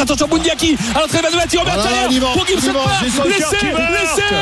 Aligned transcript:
Attention 0.00 0.28
Bundiaki 0.28 0.76
à 0.94 1.00
l'entrée 1.00 1.18
de 1.18 1.36
Mathieu 1.36 1.58
Robert 1.60 2.08
pour 2.32 2.46
Gibson 2.46 2.72
Park. 2.72 3.02
Laissez, 3.02 3.66
laissez. 3.66 4.34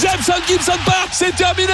Jameson 0.00 0.40
Gibson 0.46 0.78
Park, 0.86 1.08
c'est 1.12 1.34
terminé. 1.34 1.72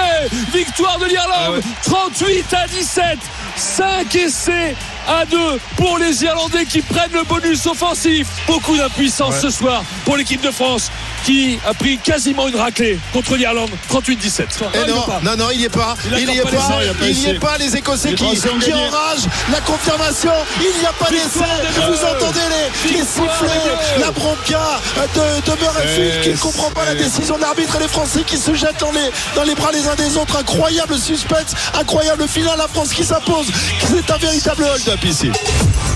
Victoire 0.52 0.98
de 0.98 1.06
l'Irlande, 1.06 1.62
38 1.84 2.54
à 2.54 2.66
17. 2.66 3.18
5 3.56 4.14
essais 4.16 4.74
à 5.06 5.24
2 5.26 5.38
pour 5.76 5.98
les 5.98 6.24
Irlandais 6.24 6.64
qui 6.64 6.80
prennent 6.82 7.12
le 7.12 7.22
bonus 7.22 7.66
offensif. 7.66 8.26
Beaucoup 8.46 8.76
d'impuissance 8.76 9.40
ce 9.40 9.50
soir 9.50 9.84
pour 10.04 10.16
l'équipe 10.16 10.40
de 10.40 10.50
France 10.50 10.90
qui 11.24 11.58
a 11.66 11.74
pris 11.74 11.98
quasiment 11.98 12.46
une 12.48 12.56
raclée 12.56 12.98
contre 13.12 13.36
l'Irlande 13.36 13.70
38-17. 13.90 14.42
non, 14.88 14.94
non, 15.22 15.36
non, 15.36 15.50
il 15.52 15.58
n'y 15.58 15.64
est 15.64 15.68
pas. 15.68 15.96
Il 16.18 16.26
n'y 16.26 16.38
est 16.38 16.42
pas. 16.42 16.80
Il 17.02 17.14
n'y 17.14 17.26
est 17.26 17.38
pas. 17.38 17.56
Les 17.58 17.76
Écossais 17.76 18.14
qui, 18.14 18.36
qui 18.36 18.72
enragent. 18.72 19.26
La 19.50 19.60
confirmation. 19.60 20.32
Il 20.60 20.80
n'y 20.80 20.86
a 20.86 20.92
pas 20.92 21.10
d'essai. 21.10 21.50
Vous 21.76 22.04
entendez 22.04 22.40
les, 22.84 22.92
les 22.92 23.04
sifflets, 23.04 24.00
la 24.00 24.10
bronca 24.10 24.80
de, 25.14 25.50
de 25.50 25.60
Murrayfield 25.60 26.22
qui 26.22 26.28
ne 26.30 26.36
comprend 26.36 26.70
pas 26.70 26.84
la 26.84 26.94
décision 26.94 27.36
de 27.36 27.42
l'arbitre 27.42 27.76
et 27.76 27.80
les 27.80 27.88
Français 27.88 28.22
qui 28.26 28.36
se 28.36 28.54
jettent 28.54 28.80
dans 28.80 28.92
les, 28.92 29.10
dans 29.34 29.44
les 29.44 29.54
bras 29.54 29.72
les 29.72 29.86
uns 29.88 29.94
des 29.94 30.16
autres. 30.16 30.36
Incroyable 30.36 30.98
suspense, 30.98 31.54
incroyable 31.78 32.28
final. 32.28 32.58
La 32.58 32.68
France 32.68 32.90
qui 32.90 33.04
s'impose. 33.04 33.46
C'est 33.80 34.10
un 34.12 34.18
véritable 34.18 34.64
hold-up 34.64 35.04
ici. 35.04 35.30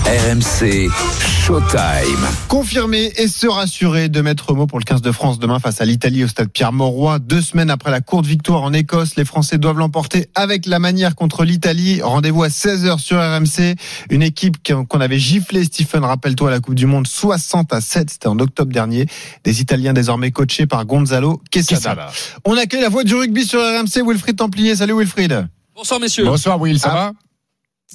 RMC 0.05 0.89
Showtime. 1.45 2.27
Confirmer 2.47 3.11
et 3.17 3.27
se 3.27 3.47
rassurer 3.47 4.09
de 4.09 4.21
mettre 4.21 4.53
mot 4.53 4.65
pour 4.65 4.79
le 4.79 4.83
15 4.85 5.01
de 5.01 5.11
France 5.11 5.18
demain 5.19 5.59
face 5.59 5.81
à 5.81 5.85
l'Italie 5.85 6.23
au 6.23 6.27
stade 6.27 6.47
Pierre-Mauroy. 6.49 7.19
Deux 7.19 7.41
semaines 7.41 7.69
après 7.69 7.91
la 7.91 7.99
courte 7.99 8.25
victoire 8.25 8.63
en 8.63 8.71
Écosse, 8.71 9.17
les 9.17 9.25
Français 9.25 9.57
doivent 9.57 9.77
l'emporter 9.77 10.29
avec 10.33 10.65
la 10.65 10.79
manière 10.79 11.15
contre 11.15 11.43
l'Italie. 11.43 12.01
Rendez-vous 12.01 12.43
à 12.43 12.47
16h 12.47 12.99
sur 12.99 13.17
RMC. 13.17 13.75
Une 14.09 14.23
équipe 14.23 14.55
qu'on 14.63 15.01
avait 15.01 15.19
giflé, 15.19 15.65
Stephen, 15.65 16.05
rappelle-toi, 16.05 16.47
à 16.47 16.51
la 16.51 16.59
Coupe 16.61 16.75
du 16.75 16.85
Monde 16.85 17.05
60 17.05 17.73
à 17.73 17.81
7, 17.81 18.09
c'était 18.09 18.27
en 18.27 18.39
octobre 18.39 18.71
dernier. 18.71 19.07
Des 19.43 19.59
Italiens 19.61 19.91
désormais 19.91 20.31
coachés 20.31 20.67
par 20.67 20.85
Gonzalo 20.85 21.41
Quesada. 21.51 22.09
On 22.45 22.55
accueille 22.55 22.81
la 22.81 22.89
voix 22.89 23.03
du 23.03 23.15
rugby 23.15 23.43
sur 23.45 23.59
RMC, 23.59 24.07
Wilfried 24.07 24.37
Templier. 24.37 24.77
Salut 24.77 24.97
Wilfried. 24.97 25.47
Bonsoir 25.75 25.99
messieurs. 25.99 26.23
Bonsoir 26.23 26.59
Will, 26.61 26.79
ça 26.79 26.89
va? 26.89 27.11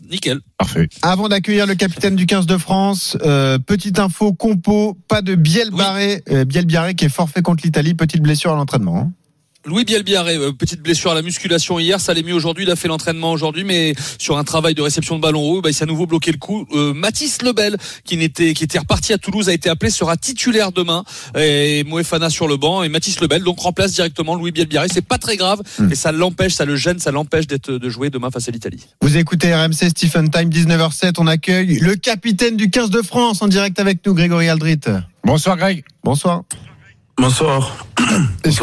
Nickel. 0.03 0.41
Parfait. 0.59 0.89
Avant 1.03 1.29
d'accueillir 1.29 1.67
le 1.67 1.75
capitaine 1.75 2.17
du 2.17 2.27
15 2.27 2.47
de 2.47 2.57
France, 2.57 3.17
euh, 3.23 3.59
petite 3.59 3.99
info, 3.99 4.33
compo, 4.33 4.97
pas 5.09 5.23
de 5.23 5.35
Biel 5.35 5.71
Barré, 5.71 6.23
euh, 6.31 6.45
Biel 6.45 6.67
Biarré 6.67 6.95
qui 6.95 7.05
est 7.05 7.11
forfait 7.11 7.43
contre 7.43 7.65
l'Italie, 7.65 7.95
petite 7.95 8.23
blessure 8.23 8.53
à 8.53 8.57
l'entraînement. 8.57 8.99
Hein. 8.99 9.13
Louis 9.67 9.85
Bielbiaré, 9.85 10.37
euh, 10.37 10.53
petite 10.53 10.83
blessure 10.83 11.13
à 11.13 11.15
la 11.15 11.23
musculation 11.23 11.79
hier, 11.79 11.99
ça 11.99 12.13
allait 12.13 12.23
mieux 12.23 12.35
aujourd'hui, 12.35 12.65
il 12.65 12.71
a 12.71 12.77
fait 12.77 12.87
l'entraînement 12.87 13.33
aujourd'hui, 13.33 13.65
mais 13.65 13.95
sur 14.19 14.37
un 14.37 14.45
travail 14.45 14.75
de 14.75 14.83
réception 14.83 15.17
de 15.17 15.23
ballon 15.23 15.41
haut, 15.41 15.63
bah, 15.63 15.71
il 15.71 15.75
s'est 15.75 15.85
à 15.85 15.87
nouveau 15.87 16.07
bloqué 16.07 16.33
le 16.33 16.37
coup. 16.37 16.67
Euh, 16.75 16.93
Mathis 16.93 17.41
Lebel, 17.41 17.79
qui 18.05 18.19
n'était, 18.19 18.53
qui 18.53 18.65
était 18.65 18.79
reparti 18.79 19.15
à 19.15 19.19
Toulouse, 19.19 19.49
a 19.49 19.55
été 19.55 19.71
appelé, 19.71 19.91
sera 19.91 20.19
titulaire 20.19 20.71
demain, 20.71 21.03
et 21.39 21.83
Moefana 21.85 22.29
sur 22.29 22.47
le 22.47 22.59
banc, 22.59 22.83
et 22.83 22.91
Mathis 22.91 23.21
Lebel, 23.21 23.43
donc 23.43 23.59
remplace 23.59 23.93
directement 23.93 24.35
Louis 24.35 24.51
Bielbiaré. 24.53 24.89
C'est 24.93 25.07
pas 25.07 25.19
très 25.19 25.39
grave, 25.39 25.63
Hmm. 25.79 25.87
mais 25.87 25.95
ça 25.95 26.13
l'empêche, 26.13 26.53
ça 26.53 26.67
le 26.67 26.77
gêne, 26.77 26.99
ça 26.99 27.11
l'empêche 27.11 27.47
d'être, 27.47 27.71
de 27.73 27.89
jouer 27.89 28.11
demain 28.11 28.31
face 28.31 28.49
à 28.49 28.51
l'Italie. 28.51 28.85
Vous 29.01 29.17
écoutez 29.17 29.55
RMC 29.55 29.89
Stephen 29.89 30.29
Time 30.31 30.51
19h07, 30.51 31.15
on 31.19 31.27
accueille 31.27 31.79
le 31.79 31.97
capitaine 31.97 32.57
du 32.59 32.69
15 32.69 32.91
de 32.91 33.01
France 33.01 33.41
en 33.41 33.49
direct 33.49 33.81
avec 33.81 34.05
nous, 34.05 34.13
Grégory 34.13 34.49
Aldrit. 34.49 34.81
Bonsoir 35.25 35.57
Greg. 35.57 35.85
Bonsoir. 36.03 36.43
Bonsoir. 37.17 37.87
Est-ce 38.45 38.61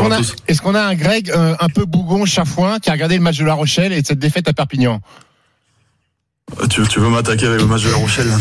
qu'on 0.61 0.75
a, 0.75 0.81
un 0.81 0.95
Greg 0.95 1.31
euh, 1.31 1.55
un 1.59 1.69
peu 1.69 1.85
bougon, 1.85 2.25
chafouin, 2.25 2.79
qui 2.79 2.89
a 2.89 2.93
regardé 2.93 3.15
le 3.17 3.23
match 3.23 3.37
de 3.37 3.45
La 3.45 3.53
Rochelle 3.53 3.93
et 3.93 4.01
de 4.01 4.07
cette 4.07 4.19
défaite 4.19 4.47
à 4.47 4.53
Perpignan 4.53 5.01
Euh, 6.61 6.67
Tu, 6.67 6.81
tu 6.87 6.99
veux 6.99 7.09
m'attaquer 7.09 7.47
avec 7.47 7.61
le 7.61 7.67
match 7.67 7.83
de 7.83 7.89
La 7.89 7.95
Rochelle 7.97 8.27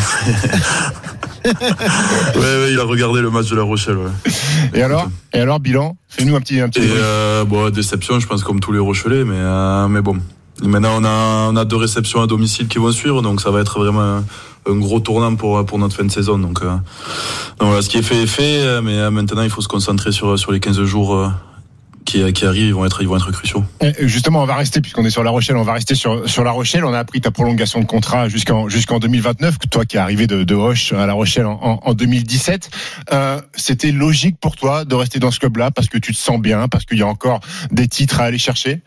Ouais, 1.45 2.41
ouais, 2.43 2.73
il 2.73 2.79
a 2.79 2.85
regardé 2.85 3.23
le 3.23 3.31
match 3.31 3.49
de 3.49 3.57
La 3.57 3.63
Rochelle. 3.63 3.97
Ouais. 3.97 4.11
Et 4.75 4.83
alors 4.83 5.09
Et 5.33 5.41
alors, 5.41 5.61
bilan 5.61 5.97
Fais-nous 6.09 6.35
un 6.37 6.41
petit, 6.41 6.61
un 6.61 6.69
petit 6.69 6.81
Et 6.81 6.91
euh, 6.91 7.45
bon, 7.45 7.71
déception, 7.71 8.21
je 8.21 8.27
pense 8.27 8.43
comme 8.43 8.61
tous 8.61 8.73
les 8.73 8.79
Rochelais, 8.79 9.25
mais 9.25 9.37
euh, 9.37 9.89
mais 9.89 10.03
bon. 10.03 10.19
Maintenant, 10.63 11.01
on 11.01 11.05
a 11.05 11.49
on 11.51 11.57
a 11.57 11.65
deux 11.65 11.77
réceptions 11.77 12.21
à 12.23 12.27
domicile 12.27 12.69
qui 12.69 12.79
vont 12.79 12.93
suivre, 12.93 13.23
donc 13.23 13.41
ça 13.41 13.51
va 13.51 13.61
être 13.61 13.79
vraiment 13.79 14.23
un, 14.67 14.77
gros 14.79 15.01
tournant 15.01 15.35
pour 15.35 15.65
pour 15.65 15.79
notre 15.79 15.97
fin 15.97 16.05
de 16.05 16.11
saison. 16.11 16.39
Donc, 16.39 16.63
euh, 16.63 16.69
donc 17.59 17.69
voilà, 17.69 17.83
ce 17.83 17.89
qui 17.89 17.99
est 17.99 18.03
fait 18.03 18.23
est 18.23 18.27
fait, 18.27 18.63
euh, 18.63 18.83
mais 18.83 18.99
euh, 18.99 19.11
maintenant 19.11 19.43
il 19.43 19.51
faut 19.51 19.63
se 19.63 19.69
concentrer 19.69 20.13
sur 20.13 20.39
sur 20.39 20.53
les 20.53 20.61
15 20.61 20.83
jours. 20.85 21.15
euh, 21.15 21.29
qui, 22.07 22.33
qui 22.33 22.45
arrivent, 22.47 22.67
ils 22.67 22.75
vont 22.75 22.87
être, 22.87 23.03
ils 23.03 23.07
vont 23.09 23.17
être 23.17 23.31
cruciaux. 23.31 23.63
Justement, 24.01 24.43
on 24.43 24.47
va 24.47 24.57
rester, 24.57 24.81
puisqu'on 24.81 25.05
est 25.05 25.11
sur 25.11 25.23
La 25.23 25.31
Rochelle, 25.31 25.57
on 25.57 25.63
va 25.63 25.75
rester 25.75 25.95
sur, 25.95 26.29
sur 26.29 26.43
La 26.43 26.51
Rochelle. 26.51 26.85
On 26.85 26.95
a 26.95 26.99
appris 26.99 27.21
ta 27.21 27.31
prolongation 27.31 27.79
de 27.79 27.85
contrat 27.85 28.29
jusqu'en 28.29 28.69
jusqu'en 28.69 28.99
2029, 28.99 29.59
que 29.59 29.69
toi 29.69 29.85
qui 29.85 29.97
es 29.97 30.01
arrivé 30.01 30.27
de, 30.27 30.43
de 30.43 30.55
Hoche 30.55 30.93
à 30.95 31.07
La 31.07 31.13
Rochelle 31.13 31.45
en, 31.47 31.59
en 31.85 31.95
2017. 31.95 32.71
Euh, 33.13 33.41
C'était 33.55 33.93
logique 33.93 34.39
pour 34.41 34.57
toi 34.57 34.85
de 34.87 34.95
rester 34.95 35.19
dans 35.21 35.31
ce 35.31 35.39
club-là 35.39 35.71
parce 35.71 35.89
que 35.89 35.99
tu 35.99 36.13
te 36.13 36.19
sens 36.19 36.41
bien, 36.41 36.67
parce 36.69 36.85
qu'il 36.87 36.99
y 36.99 37.03
a 37.03 37.07
encore 37.07 37.41
des 37.71 37.87
titres 37.87 38.21
à 38.21 38.25
aller 38.25 38.39
chercher? 38.39 38.81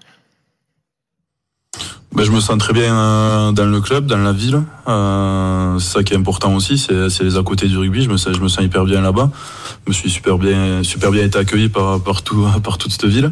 Ben, 2.16 2.24
je 2.24 2.32
me 2.32 2.40
sens 2.40 2.60
très 2.60 2.74
bien 2.74 2.96
euh, 2.96 3.52
dans 3.54 3.66
le 3.66 3.82
club, 3.82 4.06
dans 4.06 4.20
la 4.20 4.34
ville. 4.34 4.62
Euh, 4.88 5.80
c'est 5.80 5.94
ça 5.94 6.04
qui 6.04 6.14
est 6.14 6.16
important 6.16 6.54
aussi, 6.54 6.78
c'est 6.78 7.24
les 7.24 7.38
à 7.38 7.44
côté 7.44 7.68
du 7.68 7.76
rugby. 7.76 8.04
Je 8.04 8.10
me 8.10 8.18
sens, 8.18 8.36
je 8.36 8.40
me 8.42 8.48
sens 8.48 8.64
hyper 8.64 8.86
bien 8.86 9.02
là-bas. 9.02 9.32
Je 9.86 9.90
me 9.90 9.94
suis 9.94 10.12
super 10.12 10.38
bien, 10.38 10.84
super 10.84 11.10
bien 11.10 11.24
été 11.24 11.40
accueilli 11.40 11.70
par, 11.70 12.00
par, 12.02 12.22
tout, 12.22 12.46
par 12.64 12.78
toute 12.78 12.92
cette 12.92 13.06
ville. 13.06 13.32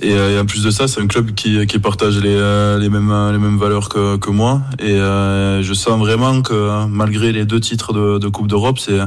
Et, 0.00 0.14
euh, 0.14 0.36
et 0.36 0.40
en 0.40 0.46
plus 0.46 0.62
de 0.62 0.70
ça, 0.70 0.86
c'est 0.86 1.00
un 1.00 1.08
club 1.08 1.32
qui, 1.32 1.66
qui 1.66 1.80
partage 1.80 2.18
les, 2.18 2.36
euh, 2.36 2.78
les, 2.78 2.88
mêmes, 2.88 3.12
les 3.32 3.38
mêmes 3.38 3.58
valeurs 3.58 3.88
que, 3.88 4.16
que 4.16 4.30
moi. 4.30 4.60
Et 4.78 4.92
euh, 4.92 5.60
je 5.62 5.74
sens 5.74 5.98
vraiment 5.98 6.40
que 6.42 6.86
malgré 6.86 7.32
les 7.32 7.44
deux 7.44 7.58
titres 7.58 7.92
de, 7.92 8.18
de 8.18 8.28
Coupe 8.28 8.46
d'Europe, 8.46 8.78
c'est 8.78 9.00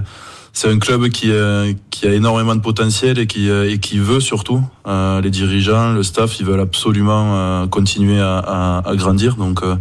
c'est 0.56 0.70
un 0.70 0.78
club 0.78 1.10
qui, 1.10 1.32
euh, 1.32 1.74
qui 1.90 2.06
a 2.08 2.14
énormément 2.14 2.56
de 2.56 2.62
potentiel 2.62 3.18
et 3.18 3.26
qui, 3.26 3.50
euh, 3.50 3.70
et 3.72 3.80
qui 3.80 3.98
veut 3.98 4.20
surtout, 4.20 4.62
euh, 4.86 5.20
les 5.20 5.32
dirigeants, 5.32 5.92
le 5.94 6.04
staff, 6.04 6.40
ils 6.40 6.46
veulent 6.46 6.60
absolument 6.60 7.36
euh, 7.36 7.68
continuer 7.68 8.20
à, 8.20 8.38
à, 8.38 8.90
à 8.90 8.96
grandir. 8.96 9.36
Donc 9.36 9.64
euh, 9.64 9.76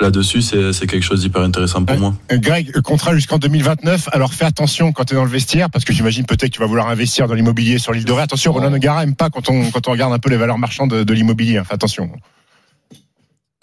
là-dessus, 0.00 0.42
c'est 0.42 0.86
quelque 0.86 1.02
chose 1.02 1.20
d'hyper 1.22 1.40
intéressant 1.42 1.82
pour 1.84 1.94
Ouais. 1.94 2.00
moi. 2.00 2.14
Euh, 2.30 2.36
Greg, 2.38 2.70
euh, 2.76 2.82
contrat 2.82 3.14
jusqu'en 3.14 3.38
2029. 3.38 4.08
Alors 4.12 4.34
fais 4.34 4.44
attention 4.44 4.92
quand 4.92 5.04
tu 5.06 5.14
es 5.14 5.16
dans 5.16 5.24
le 5.24 5.30
vestiaire, 5.30 5.70
parce 5.70 5.84
que 5.86 5.92
j'imagine 5.94 6.26
peut-être 6.26 6.50
que 6.50 6.54
tu 6.56 6.60
vas 6.60 6.66
vouloir 6.66 6.88
investir 6.88 7.26
dans 7.26 7.34
l'immobilier 7.34 7.78
sur 7.78 7.92
l'île 7.92 8.04
de 8.04 8.12
Ré. 8.12 8.22
Attention, 8.22 8.52
Roland 8.52 8.70
Nogara 8.70 9.04
aime 9.04 9.14
pas 9.16 9.30
quand 9.30 9.48
on, 9.48 9.70
quand 9.70 9.88
on 9.88 9.92
regarde 9.92 10.12
un 10.12 10.18
peu 10.18 10.28
les 10.28 10.36
valeurs 10.36 10.58
marchandes 10.58 10.90
de, 10.90 11.04
de 11.04 11.14
l'immobilier. 11.14 11.56
hein. 11.56 11.64
Fais 11.64 11.74
attention. 11.74 12.10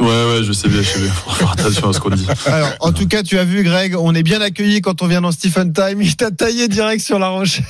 Ouais, 0.01 0.07
ouais, 0.07 0.43
je 0.43 0.51
sais 0.51 0.67
bien, 0.67 0.81
je 0.81 0.89
sais 0.89 0.99
bien. 0.99 1.09
Faut 1.09 1.29
faire 1.31 1.51
attention 1.53 1.87
à 1.89 1.93
ce 1.93 2.01
qu'on 2.01 2.09
dit. 2.09 2.27
Alors, 2.47 2.69
en 2.81 2.91
tout 2.91 3.07
cas, 3.07 3.23
tu 3.23 3.39
as 3.39 3.45
vu, 3.45 3.63
Greg, 3.63 3.95
on 3.97 4.13
est 4.13 4.23
bien 4.23 4.41
accueilli 4.41 4.81
quand 4.81 5.01
on 5.01 5.07
vient 5.07 5.21
dans 5.21 5.31
Stephen 5.31 5.71
Time. 5.71 6.01
Il 6.01 6.17
t'a 6.17 6.31
taillé 6.31 6.67
direct 6.67 7.01
sur 7.01 7.17
la 7.17 7.29
roche. 7.29 7.61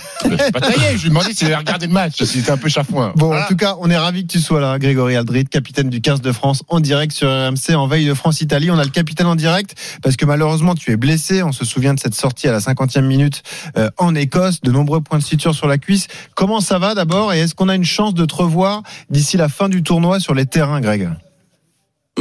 Pas 0.51 0.59
taillé, 0.59 0.97
je 0.97 1.01
lui 1.01 1.05
ai 1.05 1.09
demandé 1.09 1.33
s'il 1.35 1.45
avait 1.45 1.55
regardé 1.57 1.85
le 1.85 1.93
match, 1.93 2.23
s'il 2.23 2.39
était 2.41 2.49
un 2.49 2.57
peu 2.57 2.67
chafouin. 2.67 3.13
Bon, 3.15 3.27
Voilà. 3.27 3.45
en 3.45 3.47
tout 3.47 3.55
cas, 3.55 3.75
on 3.79 3.91
est 3.91 3.97
ravi 3.97 4.25
que 4.25 4.31
tu 4.31 4.39
sois 4.39 4.59
là, 4.59 4.79
Grégory 4.79 5.15
Aldrit, 5.15 5.45
capitaine 5.45 5.91
du 5.91 6.01
15 6.01 6.21
de 6.21 6.31
France, 6.31 6.63
en 6.67 6.79
direct 6.79 7.13
sur 7.13 7.27
RMC, 7.29 7.75
en 7.75 7.85
veille 7.85 8.07
de 8.07 8.13
France-Italie. 8.15 8.71
On 8.71 8.79
a 8.79 8.83
le 8.83 8.89
capitaine 8.89 9.27
en 9.27 9.35
direct 9.35 9.75
parce 10.01 10.15
que 10.15 10.25
malheureusement, 10.25 10.73
tu 10.73 10.91
es 10.91 10.97
blessé. 10.97 11.43
On 11.43 11.51
se 11.51 11.63
souvient 11.63 11.93
de 11.93 11.99
cette 11.99 12.15
sortie 12.15 12.47
à 12.47 12.51
la 12.51 12.59
50e 12.59 13.01
minute 13.01 13.43
euh, 13.77 13.91
en 13.97 14.15
Écosse, 14.15 14.61
de 14.61 14.71
nombreux 14.71 15.01
points 15.01 15.19
de 15.19 15.23
suture 15.23 15.53
sur 15.53 15.67
la 15.67 15.77
cuisse. 15.77 16.07
Comment 16.33 16.59
ça 16.59 16.79
va 16.79 16.95
d'abord? 16.95 17.33
Et 17.33 17.41
est-ce 17.41 17.53
qu'on 17.53 17.69
a 17.69 17.75
une 17.75 17.85
chance 17.85 18.15
de 18.15 18.25
te 18.25 18.33
revoir 18.33 18.81
d'ici 19.11 19.37
la 19.37 19.47
fin 19.47 19.69
du 19.69 19.83
tournoi 19.83 20.19
sur 20.19 20.33
les 20.33 20.47
terrains, 20.47 20.81
Greg? 20.81 21.07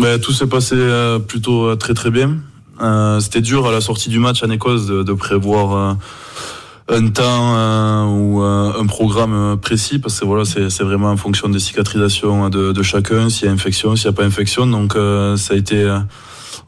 Ben, 0.00 0.19
tout 0.21 0.32
s'est 0.32 0.49
passé 0.49 0.75
euh, 0.77 1.19
plutôt 1.21 1.66
euh, 1.66 1.77
très 1.77 1.94
très 1.94 2.10
bien. 2.10 2.37
Euh, 2.82 3.21
C'était 3.21 3.41
dur 3.41 3.66
à 3.69 3.72
la 3.72 3.81
sortie 3.81 4.09
du 4.09 4.19
match 4.19 4.43
en 4.43 4.50
Écosse 4.50 4.87
de, 4.87 5.05
de 5.05 5.12
prévoir 5.12 5.77
euh, 6.91 6.97
un 6.97 7.09
temps 7.10 7.56
euh, 7.56 8.04
ou 8.06 8.43
euh, 8.43 8.72
un 8.77 8.87
programme 8.87 9.56
précis 9.62 10.00
parce 10.00 10.19
que 10.19 10.25
voilà 10.25 10.44
c'est 10.44 10.83
vraiment 10.83 11.10
en 11.10 11.16
fonction 11.16 11.49
des 11.49 11.60
cicatrisations 11.60 12.49
de, 12.49 12.72
de 12.72 12.83
chacun, 12.83 13.28
s'il 13.31 13.47
y 13.47 13.49
a 13.49 13.53
infection, 13.53 13.94
s'il 13.94 14.09
n'y 14.10 14.15
a 14.15 14.16
pas 14.16 14.25
infection. 14.25 14.66
Donc 14.66 14.94
ça 14.94 15.54
a 15.54 15.56
été 15.56 15.88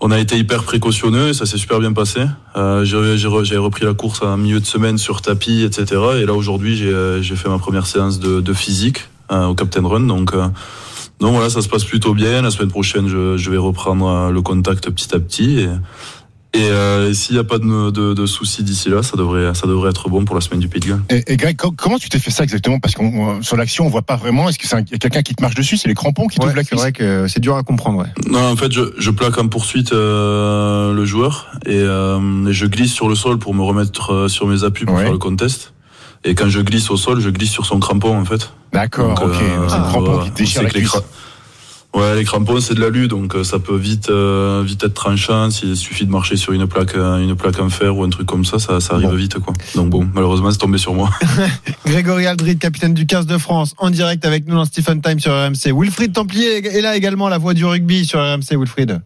on 0.01 0.11
a 0.13 0.19
été 0.21 0.39
hyper 0.39 0.63
précautionneux 0.63 1.29
et 1.31 1.35
ça 1.35 1.47
s'est 1.47 1.59
super 1.59 1.81
bien 1.81 1.93
passé. 1.93 2.21
Euh, 2.55 2.85
j'ai 2.85 3.19
j'ai 3.19 3.29
re- 3.29 3.43
j'ai 3.45 3.57
repris 3.57 3.85
la 3.85 3.95
course 3.95 4.23
en 4.23 4.37
milieu 4.37 4.61
de 4.61 4.67
semaine 4.67 4.99
sur 4.99 5.21
tapis, 5.21 5.63
etc. 5.65 6.01
Et 6.21 6.27
là 6.27 6.33
aujourd'hui 6.35 6.77
j'ai 6.77 7.19
j'ai 7.23 7.35
fait 7.35 7.49
ma 7.49 7.59
première 7.59 7.87
séance 7.87 8.21
de, 8.21 8.41
de 8.41 8.53
physique 8.53 9.09
euh, 9.33 9.47
au 9.47 9.55
Captain 9.57 9.85
Run. 9.87 10.01
Donc 10.07 10.33
euh, 10.33 10.47
donc 11.21 11.33
voilà, 11.35 11.49
ça 11.51 11.63
se 11.63 11.69
passe 11.69 11.85
plutôt 11.85 12.15
bien. 12.15 12.43
La 12.43 12.51
semaine 12.51 12.69
prochaine, 12.71 13.09
je, 13.09 13.37
je 13.37 13.51
vais 13.51 13.57
reprendre 13.57 14.07
euh, 14.07 14.31
le 14.31 14.43
contact 14.43 14.91
petit 14.91 15.15
à 15.15 15.19
petit. 15.19 15.61
Et, 15.61 15.69
et, 16.55 16.71
euh, 16.71 17.11
et 17.11 17.15
s'il 17.15 17.35
n'y 17.35 17.41
a 17.41 17.45
pas 17.45 17.59
de, 17.59 17.91
de, 17.91 18.15
de 18.15 18.27
soucis 18.27 18.63
d'ici 18.63 18.89
là, 18.89 19.03
ça 19.03 19.17
devrait, 19.19 19.53
ça 19.55 19.67
devrait 19.67 19.91
être 19.91 20.09
bon 20.09 20.25
pour 20.25 20.35
la 20.35 20.41
semaine 20.41 20.61
du 20.61 20.69
Pays 20.69 20.81
de 20.81 20.87
Galles. 20.89 21.03
Et, 21.11 21.33
et 21.33 21.37
Greg, 21.37 21.57
co- 21.57 21.71
comment 21.71 21.99
tu 21.99 22.09
t'es 22.09 22.19
fait 22.19 22.31
ça 22.31 22.45
exactement? 22.45 22.79
Parce 22.81 22.95
qu'on 22.95 23.43
sur 23.43 23.57
l'action, 23.59 23.85
on 23.85 23.91
voit 23.91 24.03
pas 24.03 24.17
vraiment. 24.17 24.49
Est-ce 24.49 24.59
que 24.59 24.67
c'est 24.67 24.77
un- 24.77 24.81
y 24.91 24.95
a 24.95 24.99
quelqu'un 24.99 25.23
qui 25.23 25.35
te 25.35 25.43
marche 25.43 25.55
dessus? 25.55 25.77
C'est 25.77 25.89
les 25.89 25.95
crampons 25.95 26.29
qui 26.29 26.39
Ouais, 26.39 26.45
t'ouvrent 26.47 26.57
la 26.57 26.63
C'est 26.63 26.69
cuisse? 26.69 26.81
vrai 26.81 26.93
que 26.93 27.27
c'est 27.29 27.41
dur 27.41 27.57
à 27.57 27.63
comprendre. 27.63 27.99
Ouais. 27.99 28.09
Non, 28.31 28.53
en 28.53 28.57
fait, 28.57 28.73
je, 28.73 28.83
je 28.99 29.11
plaque 29.11 29.37
en 29.39 29.49
poursuite 29.49 29.93
euh, 29.93 30.95
le 30.95 31.05
joueur 31.05 31.51
et, 31.67 31.77
euh, 31.77 32.47
et 32.47 32.53
je 32.55 32.65
glisse 32.67 32.93
sur 32.93 33.09
le 33.09 33.15
sol 33.17 33.39
pour 33.39 33.53
me 33.55 33.63
remettre 33.63 34.29
sur 34.29 34.47
mes 34.47 34.65
appuis 34.65 34.87
pour 34.87 34.95
Ouais. 34.97 35.03
faire 35.03 35.13
le 35.13 35.19
contest. 35.19 35.75
Et 36.27 36.35
quand 36.35 36.49
je 36.49 36.61
glisse 36.61 36.91
au 36.91 36.97
sol, 36.97 37.21
je 37.21 37.31
glisse 37.31 37.51
sur 37.53 37.65
son 37.65 37.79
crampon 37.81 38.19
en 38.19 38.25
fait. 38.25 38.51
D'accord, 38.73 39.13
ok. 39.13 39.21
euh, 39.43 39.69
c'est 39.69 39.77
le 39.79 39.83
crampon 39.85 40.19
qui 40.25 40.31
déchire 40.33 40.63
la 40.63 40.69
les 40.69 40.81
cuisse. 40.81 40.91
cra- 40.93 41.03
Ouais, 41.95 42.15
les 42.15 42.25
crampons 42.25 42.61
c'est 42.61 42.75
de 42.75 42.81
l'alu, 42.81 43.09
donc 43.09 43.35
euh, 43.35 43.43
ça 43.43 43.59
peut 43.59 43.77
vite 43.77 44.11
euh, 44.11 44.63
vite 44.67 44.85
être 44.85 44.93
tranchant. 44.93 45.51
S'il 45.51 45.75
suffit 45.79 46.05
de 46.05 46.11
marcher 46.11 46.37
sur 46.37 46.53
une 46.53 46.67
plaque 46.67 46.95
une 46.95 47.35
plaque 47.37 47.59
en 47.59 47.71
fer 47.71 47.97
ou 47.97 48.03
un 48.05 48.11
truc 48.11 48.27
comme 48.27 48.45
ça, 48.45 48.59
ça, 48.59 48.81
ça 48.81 48.95
arrive 48.97 49.15
vite 49.15 49.39
quoi. 49.39 49.55
Donc 49.77 49.89
bon, 49.89 50.07
malheureusement 50.13 50.51
c'est 50.51 50.59
tombé 50.59 50.77
sur 50.77 50.93
moi. 50.93 51.09
Grégory 51.87 52.27
Aldrid, 52.27 52.59
capitaine 52.59 52.93
du 52.93 53.07
15 53.07 53.25
de 53.27 53.39
France, 53.39 53.75
en 53.79 53.89
direct 53.89 54.27
avec 54.27 54.47
nous 54.47 54.57
dans 54.57 54.67
Stephen 54.67 55.01
Time 55.01 55.21
sur 55.21 55.33
RMC. 55.33 55.73
Wilfried 55.75 56.13
Templier 56.13 56.67
est 56.67 56.81
là 56.83 56.97
également, 56.97 57.29
la 57.31 57.39
voix 57.39 57.55
du 57.55 57.65
rugby 57.65 58.05
sur 58.05 58.19
RMC. 58.21 58.59
Wilfried. 58.59 59.01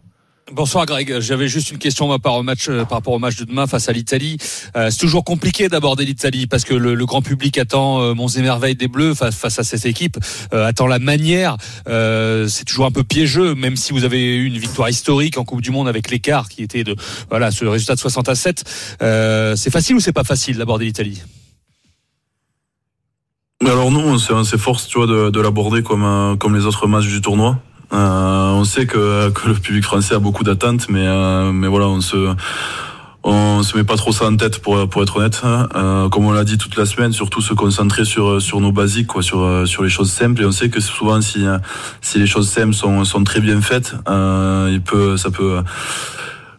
Bonsoir 0.53 0.85
Greg, 0.85 1.21
j'avais 1.21 1.47
juste 1.47 1.71
une 1.71 1.77
question 1.77 2.07
par 2.07 2.15
rapport 2.15 2.35
au 2.35 2.43
match, 2.43 2.67
euh, 2.67 2.83
par 2.83 2.97
rapport 2.97 3.13
au 3.13 3.19
match 3.19 3.37
de 3.37 3.45
demain 3.45 3.67
face 3.67 3.87
à 3.87 3.93
l'Italie. 3.93 4.37
Euh, 4.75 4.89
c'est 4.89 4.99
toujours 4.99 5.23
compliqué 5.23 5.69
d'aborder 5.69 6.03
l'Italie 6.03 6.45
parce 6.45 6.65
que 6.65 6.73
le, 6.73 7.05
grand 7.05 7.21
public 7.21 7.57
attend 7.57 8.01
euh, 8.01 8.13
Monts 8.13 8.27
et 8.35 8.41
merveilles 8.41 8.75
des 8.75 8.89
Bleus 8.89 9.13
face, 9.13 9.59
à 9.59 9.63
cette 9.63 9.85
équipe, 9.85 10.17
attend 10.51 10.87
la 10.87 10.99
manière. 10.99 11.55
c'est 11.85 12.65
toujours 12.65 12.85
un 12.85 12.91
peu 12.91 13.03
piégeux, 13.03 13.55
même 13.55 13.77
si 13.77 13.93
vous 13.93 14.03
avez 14.03 14.37
eu 14.37 14.45
une 14.45 14.57
victoire 14.57 14.89
historique 14.89 15.37
en 15.37 15.45
Coupe 15.45 15.61
du 15.61 15.71
Monde 15.71 15.87
avec 15.87 16.09
l'écart 16.11 16.49
qui 16.49 16.63
était 16.63 16.83
de 16.83 16.95
voilà 17.29 17.51
ce 17.51 17.65
résultat 17.65 17.95
de 17.95 17.99
60 17.99 18.29
à 18.29 18.35
7. 18.35 18.63
c'est 19.55 19.71
facile 19.71 19.95
ou 19.95 19.99
c'est 19.99 20.11
pas 20.11 20.23
facile 20.23 20.57
d'aborder 20.57 20.85
l'Italie? 20.85 21.21
Alors 23.65 23.91
non, 23.91 24.17
c'est 24.17 24.57
force 24.57 24.87
tu 24.87 24.97
vois 24.97 25.07
de, 25.07 25.29
de 25.29 25.39
l'aborder 25.39 25.81
comme 25.83 26.37
comme 26.37 26.55
les 26.55 26.65
autres 26.65 26.87
matchs 26.87 27.07
du 27.07 27.21
tournoi. 27.21 27.61
Euh, 27.93 28.51
on 28.51 28.63
sait 28.63 28.85
que, 28.85 29.29
que, 29.31 29.49
le 29.49 29.53
public 29.53 29.83
français 29.83 30.15
a 30.15 30.19
beaucoup 30.19 30.43
d'attentes, 30.43 30.87
mais, 30.89 31.05
euh, 31.05 31.51
mais 31.51 31.67
voilà, 31.67 31.87
on 31.87 31.99
se, 31.99 32.33
on 33.23 33.63
se 33.63 33.77
met 33.77 33.83
pas 33.83 33.97
trop 33.97 34.13
ça 34.13 34.25
en 34.27 34.35
tête 34.37 34.59
pour, 34.59 34.87
pour 34.89 35.03
être 35.03 35.17
honnête. 35.17 35.41
Euh, 35.43 36.07
comme 36.07 36.25
on 36.25 36.31
l'a 36.31 36.45
dit 36.45 36.57
toute 36.57 36.77
la 36.77 36.85
semaine, 36.85 37.11
surtout 37.11 37.41
se 37.41 37.53
concentrer 37.53 38.05
sur, 38.05 38.41
sur 38.41 38.61
nos 38.61 38.71
basiques, 38.71 39.07
quoi, 39.07 39.21
sur, 39.21 39.67
sur 39.67 39.83
les 39.83 39.89
choses 39.89 40.11
simples. 40.11 40.41
Et 40.41 40.45
on 40.45 40.51
sait 40.51 40.69
que 40.69 40.79
souvent, 40.79 41.19
si, 41.19 41.45
si 41.99 42.19
les 42.19 42.27
choses 42.27 42.49
simples 42.49 42.73
sont, 42.73 43.03
sont 43.03 43.23
très 43.23 43.41
bien 43.41 43.59
faites, 43.61 43.93
il 44.07 44.81
peut, 44.85 45.17
ça 45.17 45.29
peut. 45.29 45.61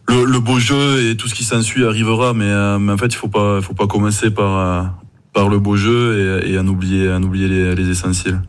Le, 0.09 0.25
le, 0.25 0.39
beau 0.41 0.59
jeu 0.59 1.09
et 1.09 1.15
tout 1.15 1.29
ce 1.29 1.33
qui 1.33 1.45
s'ensuit 1.45 1.85
arrivera, 1.85 2.33
mais, 2.33 2.51
mais 2.77 2.91
en 2.91 2.97
fait, 2.97 3.07
il 3.07 3.15
faut 3.15 3.29
pas, 3.29 3.61
faut 3.61 3.73
pas 3.73 3.87
commencer 3.87 4.29
par, 4.29 4.91
par 5.33 5.47
le 5.47 5.59
beau 5.59 5.77
jeu 5.77 6.43
et, 6.43 6.51
et 6.51 6.59
en 6.59 6.67
oublier, 6.67 7.09
en 7.11 7.23
oublier 7.23 7.47
les, 7.47 7.73
les 7.73 7.89
essentiels. 7.89 8.41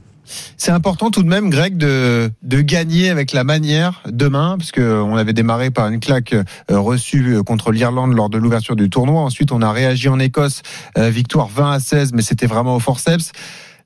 C'est 0.57 0.71
important 0.71 1.11
tout 1.11 1.23
de 1.23 1.29
même, 1.29 1.51
Greg, 1.51 1.77
de, 1.77 2.31
gagner 2.43 3.11
avec 3.11 3.33
la 3.33 3.45
manière 3.45 4.03
demain, 4.09 4.57
parce 4.59 4.73
on 4.79 5.17
avait 5.17 5.33
démarré 5.33 5.71
par 5.71 5.89
une 5.89 6.01
claque 6.01 6.33
euh, 6.35 6.45
reçue 6.71 7.43
contre 7.45 7.73
l'Irlande 7.73 8.15
lors 8.15 8.31
de 8.31 8.39
l'ouverture 8.39 8.77
du 8.77 8.89
tournoi. 8.89 9.21
Ensuite, 9.23 9.53
on 9.53 9.61
a 9.63 9.71
réagi 9.71 10.09
en 10.09 10.19
Écosse, 10.19 10.63
euh, 10.99 11.11
victoire 11.11 11.49
20 11.49 11.73
à 11.73 11.81
16, 11.81 12.13
mais 12.15 12.23
c'était 12.23 12.47
vraiment 12.47 12.77
au 12.77 12.81
forceps. 12.81 13.33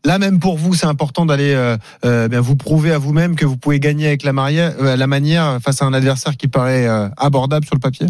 Là 0.05 0.19
même 0.21 0.39
pour 0.39 0.57
vous, 0.57 0.75
c'est 0.75 0.87
important 0.87 1.27
d'aller 1.27 1.55
euh, 2.05 2.29
vous 2.41 2.55
prouver 2.55 2.93
à 2.93 2.99
vous-même 2.99 3.35
que 3.35 3.45
vous 3.45 3.57
pouvez 3.57 3.81
gagner 3.81 4.07
avec 4.07 4.23
la, 4.23 4.33
manière, 4.33 5.59
face 5.61 5.83
à 5.83 5.87
un 5.87 5.93
adversaire 5.93 6.37
qui 6.37 6.47
paraît 6.47 6.87
abordable 7.17 7.67
sur 7.67 7.75
le 7.75 7.81
papier. 7.81 8.07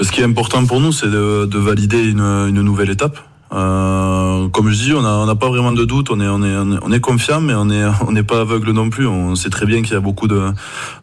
Ce 0.00 0.12
qui 0.12 0.20
est 0.20 0.24
important 0.24 0.64
pour 0.66 0.80
nous, 0.80 0.92
c'est 0.92 1.10
de, 1.10 1.46
de 1.46 1.58
valider 1.58 2.08
une 2.08 2.62
nouvelle 2.62 2.90
étape. 2.90 3.18
Euh, 3.52 4.48
comme 4.48 4.70
je 4.70 4.80
dis, 4.80 4.92
on 4.94 5.02
n'a 5.02 5.16
on 5.16 5.28
a 5.28 5.34
pas 5.34 5.48
vraiment 5.48 5.72
de 5.72 5.84
doute, 5.84 6.10
on 6.10 6.20
est, 6.20 6.28
on 6.28 6.42
est, 6.42 6.78
on 6.82 6.92
est 6.92 7.00
confiant, 7.00 7.40
mais 7.40 7.54
on 7.54 7.64
n'est 7.64 7.84
on 8.06 8.12
n'est 8.12 8.22
pas 8.22 8.40
aveugle 8.40 8.70
non 8.70 8.90
plus. 8.90 9.06
On 9.06 9.34
sait 9.34 9.50
très 9.50 9.66
bien 9.66 9.82
qu'il 9.82 9.92
y 9.92 9.96
a 9.96 10.00
beaucoup 10.00 10.28
de, 10.28 10.52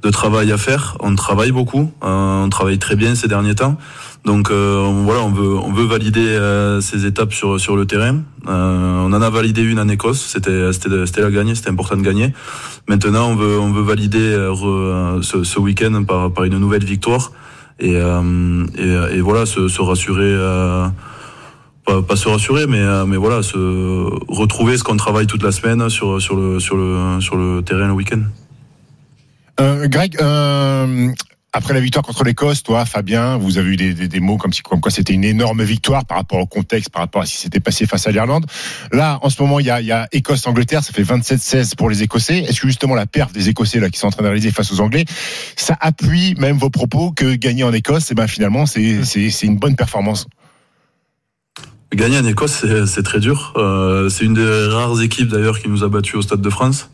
de 0.01 0.09
travail 0.09 0.51
à 0.51 0.57
faire. 0.57 0.97
On 1.01 1.13
travaille 1.15 1.51
beaucoup, 1.51 1.91
euh, 2.03 2.43
on 2.43 2.49
travaille 2.49 2.79
très 2.79 2.95
bien 2.95 3.15
ces 3.15 3.27
derniers 3.27 3.55
temps. 3.55 3.77
Donc 4.25 4.49
euh, 4.49 4.89
voilà, 5.03 5.21
on 5.21 5.31
veut, 5.31 5.55
on 5.55 5.71
veut 5.71 5.85
valider 5.85 6.25
euh, 6.25 6.81
ces 6.81 7.05
étapes 7.05 7.33
sur, 7.33 7.59
sur 7.59 7.75
le 7.75 7.85
terrain. 7.85 8.21
on 8.45 9.13
en 9.13 9.21
a 9.21 9.29
validé 9.29 9.61
une 9.61 9.79
en 9.79 9.87
Écosse, 9.87 10.21
c'était, 10.21 10.73
c'était, 10.73 11.05
c'était 11.05 11.21
la 11.21 11.31
gagner, 11.31 11.55
c'était 11.55 11.69
important 11.69 11.97
de 11.97 12.01
gagner. 12.01 12.33
Maintenant, 12.87 13.29
on 13.29 13.35
veut, 13.35 13.59
on 13.59 13.71
veut 13.71 13.83
valider 13.83 14.31
ce, 15.21 15.43
ce 15.43 15.59
week-end 15.59 16.03
par, 16.05 16.31
par 16.31 16.43
une 16.45 16.57
nouvelle 16.57 16.83
victoire 16.83 17.31
et, 17.79 17.93
et, 17.93 19.17
et, 19.17 19.21
voilà, 19.21 19.45
se, 19.45 19.67
se 19.67 19.81
rassurer 19.81 20.33
pas, 21.87 22.15
se 22.15 22.27
rassurer, 22.27 22.67
mais, 22.67 22.79
euh, 22.79 23.05
mais 23.05 23.17
voilà, 23.17 23.41
se 23.41 23.57
retrouver 24.27 24.77
ce 24.77 24.83
qu'on 24.83 24.97
travaille 24.97 25.27
toute 25.27 25.43
la 25.43 25.51
semaine 25.51 25.89
sur, 25.89 26.21
sur, 26.21 26.35
le, 26.35 26.59
sur, 26.59 26.75
le, 26.75 27.19
sur 27.21 27.35
le 27.35 27.61
terrain 27.61 27.87
le 27.87 27.93
week-end. 27.93 28.21
Euh, 29.59 29.87
Greg, 29.87 30.17
euh, 30.21 31.09
après 31.53 31.73
la 31.73 31.79
victoire 31.79 32.05
contre 32.05 32.23
l'Écosse, 32.23 32.61
toi, 32.61 32.85
Fabien, 32.85 33.37
vous 33.37 33.57
avez 33.57 33.69
eu 33.69 33.75
des, 33.77 33.93
des, 33.93 34.07
des 34.07 34.19
mots 34.19 34.37
comme, 34.37 34.51
comme 34.63 34.81
quoi 34.81 34.91
c'était 34.91 35.13
une 35.13 35.23
énorme 35.23 35.63
victoire 35.63 36.05
par 36.05 36.17
rapport 36.17 36.39
au 36.39 36.45
contexte, 36.45 36.91
par 36.91 37.01
rapport 37.01 37.21
à 37.21 37.25
ce 37.25 37.31
qui 37.31 37.37
s'était 37.39 37.59
passé 37.59 37.87
face 37.87 38.05
à 38.05 38.11
l'Irlande. 38.11 38.45
Là, 38.91 39.17
en 39.21 39.29
ce 39.29 39.41
moment, 39.41 39.59
il 39.59 39.65
y 39.65 39.71
a, 39.71 39.81
il 39.81 39.87
y 39.87 39.91
a 39.91 40.07
Écosse-Angleterre, 40.11 40.83
ça 40.83 40.93
fait 40.93 41.03
27-16 41.03 41.75
pour 41.75 41.89
les 41.89 42.03
Écossais. 42.03 42.39
Est-ce 42.39 42.61
que 42.61 42.67
justement 42.67 42.93
la 42.93 43.07
perte 43.07 43.33
des 43.33 43.49
Écossais 43.49 43.79
là 43.79 43.89
qui 43.89 43.97
sont 43.97 44.07
en 44.07 44.11
train 44.11 44.23
de 44.23 44.27
réaliser 44.27 44.51
face 44.51 44.71
aux 44.71 44.81
Anglais, 44.81 45.05
ça 45.55 45.75
appuie 45.79 46.35
même 46.37 46.57
vos 46.57 46.69
propos 46.69 47.11
que 47.11 47.33
gagner 47.33 47.63
en 47.63 47.73
Écosse, 47.73 48.09
et 48.09 48.11
eh 48.11 48.15
ben 48.15 48.27
finalement, 48.27 48.65
c'est 48.65 49.03
c'est 49.03 49.47
une 49.47 49.57
bonne 49.57 49.75
performance? 49.75 50.27
Gagner 51.93 52.19
en 52.19 52.25
Écosse, 52.25 52.65
c'est 52.85 53.03
très 53.03 53.19
dur. 53.19 53.53
Euh, 53.55 54.09
c'est 54.09 54.25
une 54.25 54.33
des 54.33 54.67
rares 54.67 55.01
équipes 55.01 55.29
d'ailleurs 55.29 55.59
qui 55.59 55.69
nous 55.69 55.83
a 55.83 55.87
battus 55.87 56.15
au 56.15 56.21
Stade 56.21 56.41
de 56.41 56.49
France 56.49 56.89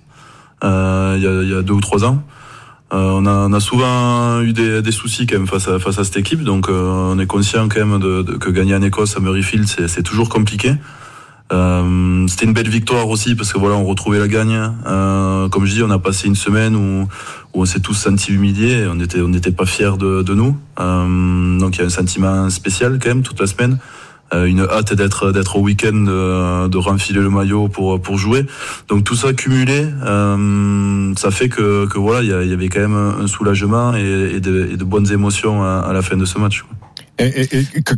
euh, 0.63 1.15
il, 1.17 1.23
y 1.23 1.51
y 1.51 1.55
a, 1.55 1.61
deux 1.61 1.73
ou 1.73 1.81
trois 1.81 2.05
ans. 2.05 2.23
Euh, 2.93 3.09
on, 3.11 3.25
a, 3.25 3.47
on, 3.47 3.53
a, 3.53 3.59
souvent 3.59 4.41
eu 4.41 4.53
des, 4.53 4.83
des, 4.83 4.91
soucis 4.91 5.25
quand 5.25 5.37
même 5.37 5.47
face 5.47 5.67
à, 5.67 5.79
face 5.79 5.97
à 5.97 6.03
cette 6.03 6.17
équipe, 6.17 6.43
donc 6.43 6.69
euh, 6.69 7.11
on 7.11 7.17
est 7.17 7.25
conscient 7.25 7.67
quand 7.67 7.83
même 7.83 7.99
de, 7.99 8.21
de, 8.21 8.33
que 8.33 8.51
gagner 8.51 8.75
en 8.75 8.83
Écosse 8.83 9.17
à 9.17 9.19
Murrayfield, 9.19 9.65
c'est 9.87 10.03
toujours 10.03 10.29
compliqué. 10.29 10.75
Euh, 11.51 12.27
C'était 12.27 12.45
une 12.45 12.53
belle 12.53 12.69
victoire 12.69 13.09
aussi 13.09 13.35
parce 13.35 13.51
que 13.51 13.57
voilà, 13.57 13.75
on 13.75 13.85
retrouvait 13.85 14.19
la 14.19 14.27
gagne. 14.27 14.59
Euh, 14.85 15.49
comme 15.49 15.65
je 15.65 15.73
dis, 15.73 15.83
on 15.83 15.89
a 15.89 15.99
passé 15.99 16.27
une 16.27 16.35
semaine 16.35 16.75
où, 16.75 17.07
où 17.53 17.61
on 17.61 17.65
s'est 17.65 17.79
tous 17.79 17.93
sentis 17.93 18.31
humiliés. 18.31 18.85
on 18.89 18.99
était, 18.99 19.21
on 19.21 19.27
n'était 19.27 19.51
pas 19.51 19.65
fiers 19.65 19.97
de, 19.97 20.21
de 20.23 20.33
nous. 20.33 20.57
Euh, 20.79 21.59
donc 21.59 21.75
il 21.75 21.79
y 21.79 21.83
a 21.83 21.85
un 21.85 21.89
sentiment 21.89 22.49
spécial 22.49 22.99
quand 23.01 23.09
même 23.09 23.23
toute 23.23 23.39
la 23.39 23.47
semaine. 23.47 23.77
Euh, 24.33 24.45
une 24.45 24.61
hâte 24.61 24.93
d'être 24.93 25.31
d'être 25.31 25.57
au 25.57 25.61
week-end, 25.61 26.05
euh, 26.07 26.67
de 26.67 26.77
renfiler 26.77 27.21
le 27.21 27.29
maillot 27.29 27.67
pour 27.67 28.01
pour 28.01 28.17
jouer. 28.17 28.45
Donc 28.87 29.03
tout 29.03 29.15
ça 29.15 29.33
cumulé, 29.33 29.85
euh, 30.05 31.13
ça 31.15 31.31
fait 31.31 31.49
que, 31.49 31.85
que 31.87 31.97
voilà, 31.97 32.21
il 32.21 32.49
y, 32.49 32.53
avait 32.53 32.69
quand 32.69 32.79
même 32.79 33.13
un 33.21 33.27
soulagement 33.27 33.93
et, 33.93 34.39
de, 34.39 34.75
de, 34.75 34.83
bonnes 34.83 35.11
émotions 35.11 35.63
à 35.63 35.91
la 35.93 36.01
fin 36.01 36.17
de 36.17 36.25
ce 36.25 36.39
match. 36.39 36.63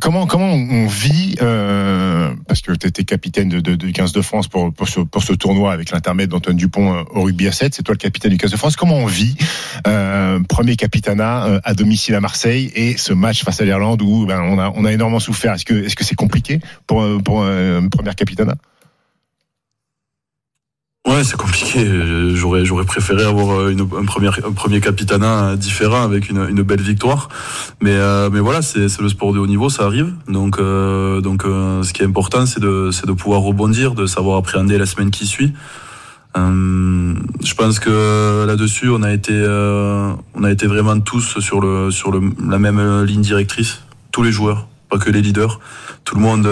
Comment 0.01 0.27
comment 0.27 0.51
on 0.51 0.87
vit 0.87 1.35
euh, 1.41 2.33
parce 2.47 2.61
que 2.61 2.73
tu 2.73 2.87
étais 2.87 3.05
capitaine 3.05 3.47
de, 3.47 3.59
de, 3.61 3.89
15 3.89 4.11
de 4.11 4.21
France 4.21 4.49
pour 4.49 4.73
pour 4.73 4.89
ce, 4.89 4.99
pour 4.99 5.23
ce 5.23 5.31
tournoi 5.31 5.71
avec 5.71 5.91
l'intermède 5.91 6.29
d'Antoine 6.29 6.57
Dupont 6.57 6.93
euh, 6.93 7.03
au 7.11 7.23
rugby 7.23 7.47
à 7.47 7.53
7, 7.53 7.73
c'est 7.73 7.83
toi 7.83 7.93
le 7.93 7.97
capitaine 7.97 8.31
du 8.31 8.37
15 8.37 8.51
de 8.51 8.57
France. 8.57 8.75
Comment 8.75 8.97
on 8.97 9.05
vit 9.05 9.35
euh, 9.87 10.39
premier 10.49 10.75
capitanat 10.75 11.45
euh, 11.45 11.59
à 11.63 11.73
domicile 11.73 12.15
à 12.15 12.19
Marseille 12.19 12.71
et 12.75 12.97
ce 12.97 13.13
match 13.13 13.45
face 13.45 13.61
à 13.61 13.65
l'Irlande 13.65 14.01
où 14.01 14.25
ben, 14.25 14.41
on 14.41 14.59
a 14.59 14.71
on 14.75 14.83
a 14.83 14.91
énormément 14.91 15.21
souffert. 15.21 15.53
Est-ce 15.53 15.65
que 15.65 15.85
est-ce 15.85 15.95
que 15.95 16.03
c'est 16.03 16.15
compliqué 16.15 16.59
pour 16.85 17.05
pour 17.23 17.43
un 17.43 17.87
premier 17.87 18.13
capitanat 18.13 18.55
Ouais, 21.05 21.23
c'est 21.23 21.37
compliqué. 21.37 21.85
J'aurais, 22.33 22.65
j'aurais 22.65 22.83
préféré 22.83 23.23
avoir 23.23 23.59
euh, 23.59 23.69
une, 23.69 23.81
un, 23.81 24.05
premier, 24.05 24.29
un 24.43 24.51
premier 24.53 24.81
différent 25.55 26.01
avec 26.01 26.29
une, 26.29 26.47
une 26.49 26.63
belle 26.63 26.81
victoire. 26.81 27.29
Mais, 27.79 27.93
euh, 27.93 28.31
mais 28.31 28.39
voilà, 28.39 28.63
c'est, 28.63 28.89
c'est 28.89 29.03
le 29.03 29.09
sport 29.09 29.31
de 29.31 29.37
haut 29.37 29.45
niveau, 29.45 29.69
ça 29.69 29.85
arrive. 29.85 30.13
Donc, 30.27 30.57
euh, 30.57 31.21
donc 31.21 31.43
ce 31.43 31.93
qui 31.93 32.01
est 32.01 32.05
important, 32.05 32.47
c'est 32.47 32.59
de, 32.59 32.89
c'est 32.91 33.05
de 33.05 33.11
pouvoir 33.11 33.41
rebondir, 33.41 33.93
de 33.93 34.07
savoir 34.07 34.37
appréhender 34.37 34.79
la 34.79 34.87
semaine 34.87 35.11
qui 35.11 35.27
suit. 35.27 35.53
je 36.35 37.53
pense 37.55 37.79
que 37.79 38.45
là-dessus, 38.47 38.89
on 38.89 39.03
a 39.03 39.13
été, 39.13 39.33
on 40.33 40.43
a 40.43 40.51
été 40.51 40.65
vraiment 40.65 40.99
tous 40.99 41.39
sur 41.39 41.61
le, 41.61 41.91
sur 41.91 42.11
le, 42.11 42.19
la 42.49 42.57
même 42.57 43.03
ligne 43.03 43.21
directrice. 43.21 43.83
Tous 44.11 44.23
les 44.23 44.31
joueurs, 44.31 44.67
pas 44.89 44.97
que 44.97 45.11
les 45.11 45.21
leaders. 45.21 45.59
Tout 46.03 46.15
le 46.15 46.21
monde 46.21 46.47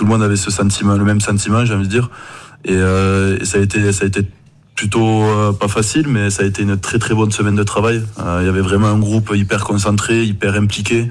tout 0.00 0.06
le 0.06 0.12
monde 0.12 0.22
avait 0.22 0.36
ce 0.36 0.48
le 0.96 1.04
même 1.04 1.20
sentiment, 1.20 1.62
j'ai 1.66 1.74
envie 1.74 1.86
de 1.86 1.90
dire. 1.90 2.08
Et, 2.64 2.72
euh, 2.72 3.44
ça 3.44 3.58
a 3.58 3.60
été, 3.60 3.92
ça 3.92 4.04
a 4.04 4.08
été 4.08 4.22
plutôt 4.74 5.24
euh, 5.24 5.52
pas 5.52 5.68
facile, 5.68 6.08
mais 6.08 6.30
ça 6.30 6.42
a 6.42 6.46
été 6.46 6.62
une 6.62 6.78
très 6.78 6.98
très 6.98 7.14
bonne 7.14 7.30
semaine 7.30 7.54
de 7.54 7.62
travail. 7.64 8.02
Euh, 8.18 8.38
il 8.40 8.46
y 8.46 8.48
avait 8.48 8.62
vraiment 8.62 8.86
un 8.86 8.98
groupe 8.98 9.30
hyper 9.34 9.62
concentré, 9.62 10.24
hyper 10.24 10.54
impliqué, 10.54 11.10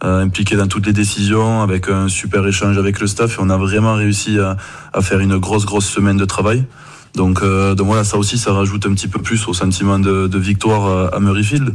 impliqué 0.00 0.56
dans 0.56 0.66
toutes 0.66 0.86
les 0.86 0.94
décisions, 0.94 1.60
avec 1.60 1.90
un 1.90 2.08
super 2.08 2.46
échange 2.46 2.78
avec 2.78 3.00
le 3.00 3.06
staff. 3.06 3.36
Et 3.36 3.40
on 3.42 3.50
a 3.50 3.58
vraiment 3.58 3.96
réussi 3.96 4.38
à 4.38 5.02
faire 5.02 5.20
une 5.20 5.36
grosse 5.36 5.66
grosse 5.66 5.86
semaine 5.86 6.16
de 6.16 6.24
travail. 6.24 6.64
Donc, 7.14 7.42
euh, 7.42 7.74
donc 7.74 7.88
voilà, 7.88 8.04
ça 8.04 8.16
aussi, 8.16 8.38
ça 8.38 8.52
rajoute 8.52 8.86
un 8.86 8.94
petit 8.94 9.08
peu 9.08 9.20
plus 9.20 9.46
au 9.46 9.52
sentiment 9.52 9.98
de, 9.98 10.28
de 10.28 10.38
victoire 10.38 10.86
euh, 10.86 11.08
à 11.12 11.20
Murrayfield. 11.20 11.74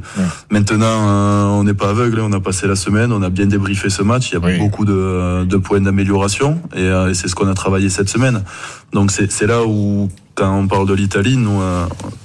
Maintenant, 0.49 0.85
euh, 0.85 1.43
on 1.45 1.63
n'est 1.63 1.75
pas 1.75 1.89
aveugle, 1.89 2.21
on 2.21 2.33
a 2.33 2.39
passé 2.39 2.67
la 2.67 2.75
semaine, 2.75 3.11
on 3.11 3.21
a 3.21 3.29
bien 3.29 3.45
débriefé 3.45 3.89
ce 3.89 4.01
match. 4.01 4.31
Il 4.31 4.33
y 4.33 4.37
a 4.37 4.57
beaucoup 4.57 4.85
de, 4.85 5.45
de, 5.45 5.57
points 5.57 5.81
d'amélioration 5.81 6.59
et, 6.75 6.85
et 6.85 7.13
c'est 7.13 7.27
ce 7.27 7.35
qu'on 7.35 7.47
a 7.47 7.53
travaillé 7.53 7.89
cette 7.89 8.09
semaine. 8.09 8.43
Donc 8.93 9.11
c'est 9.11 9.47
là 9.47 9.63
où, 9.63 10.09
quand 10.33 10.57
on 10.57 10.67
parle 10.67 10.87
de 10.87 10.93
l'Italie, 10.93 11.37
nous 11.37 11.59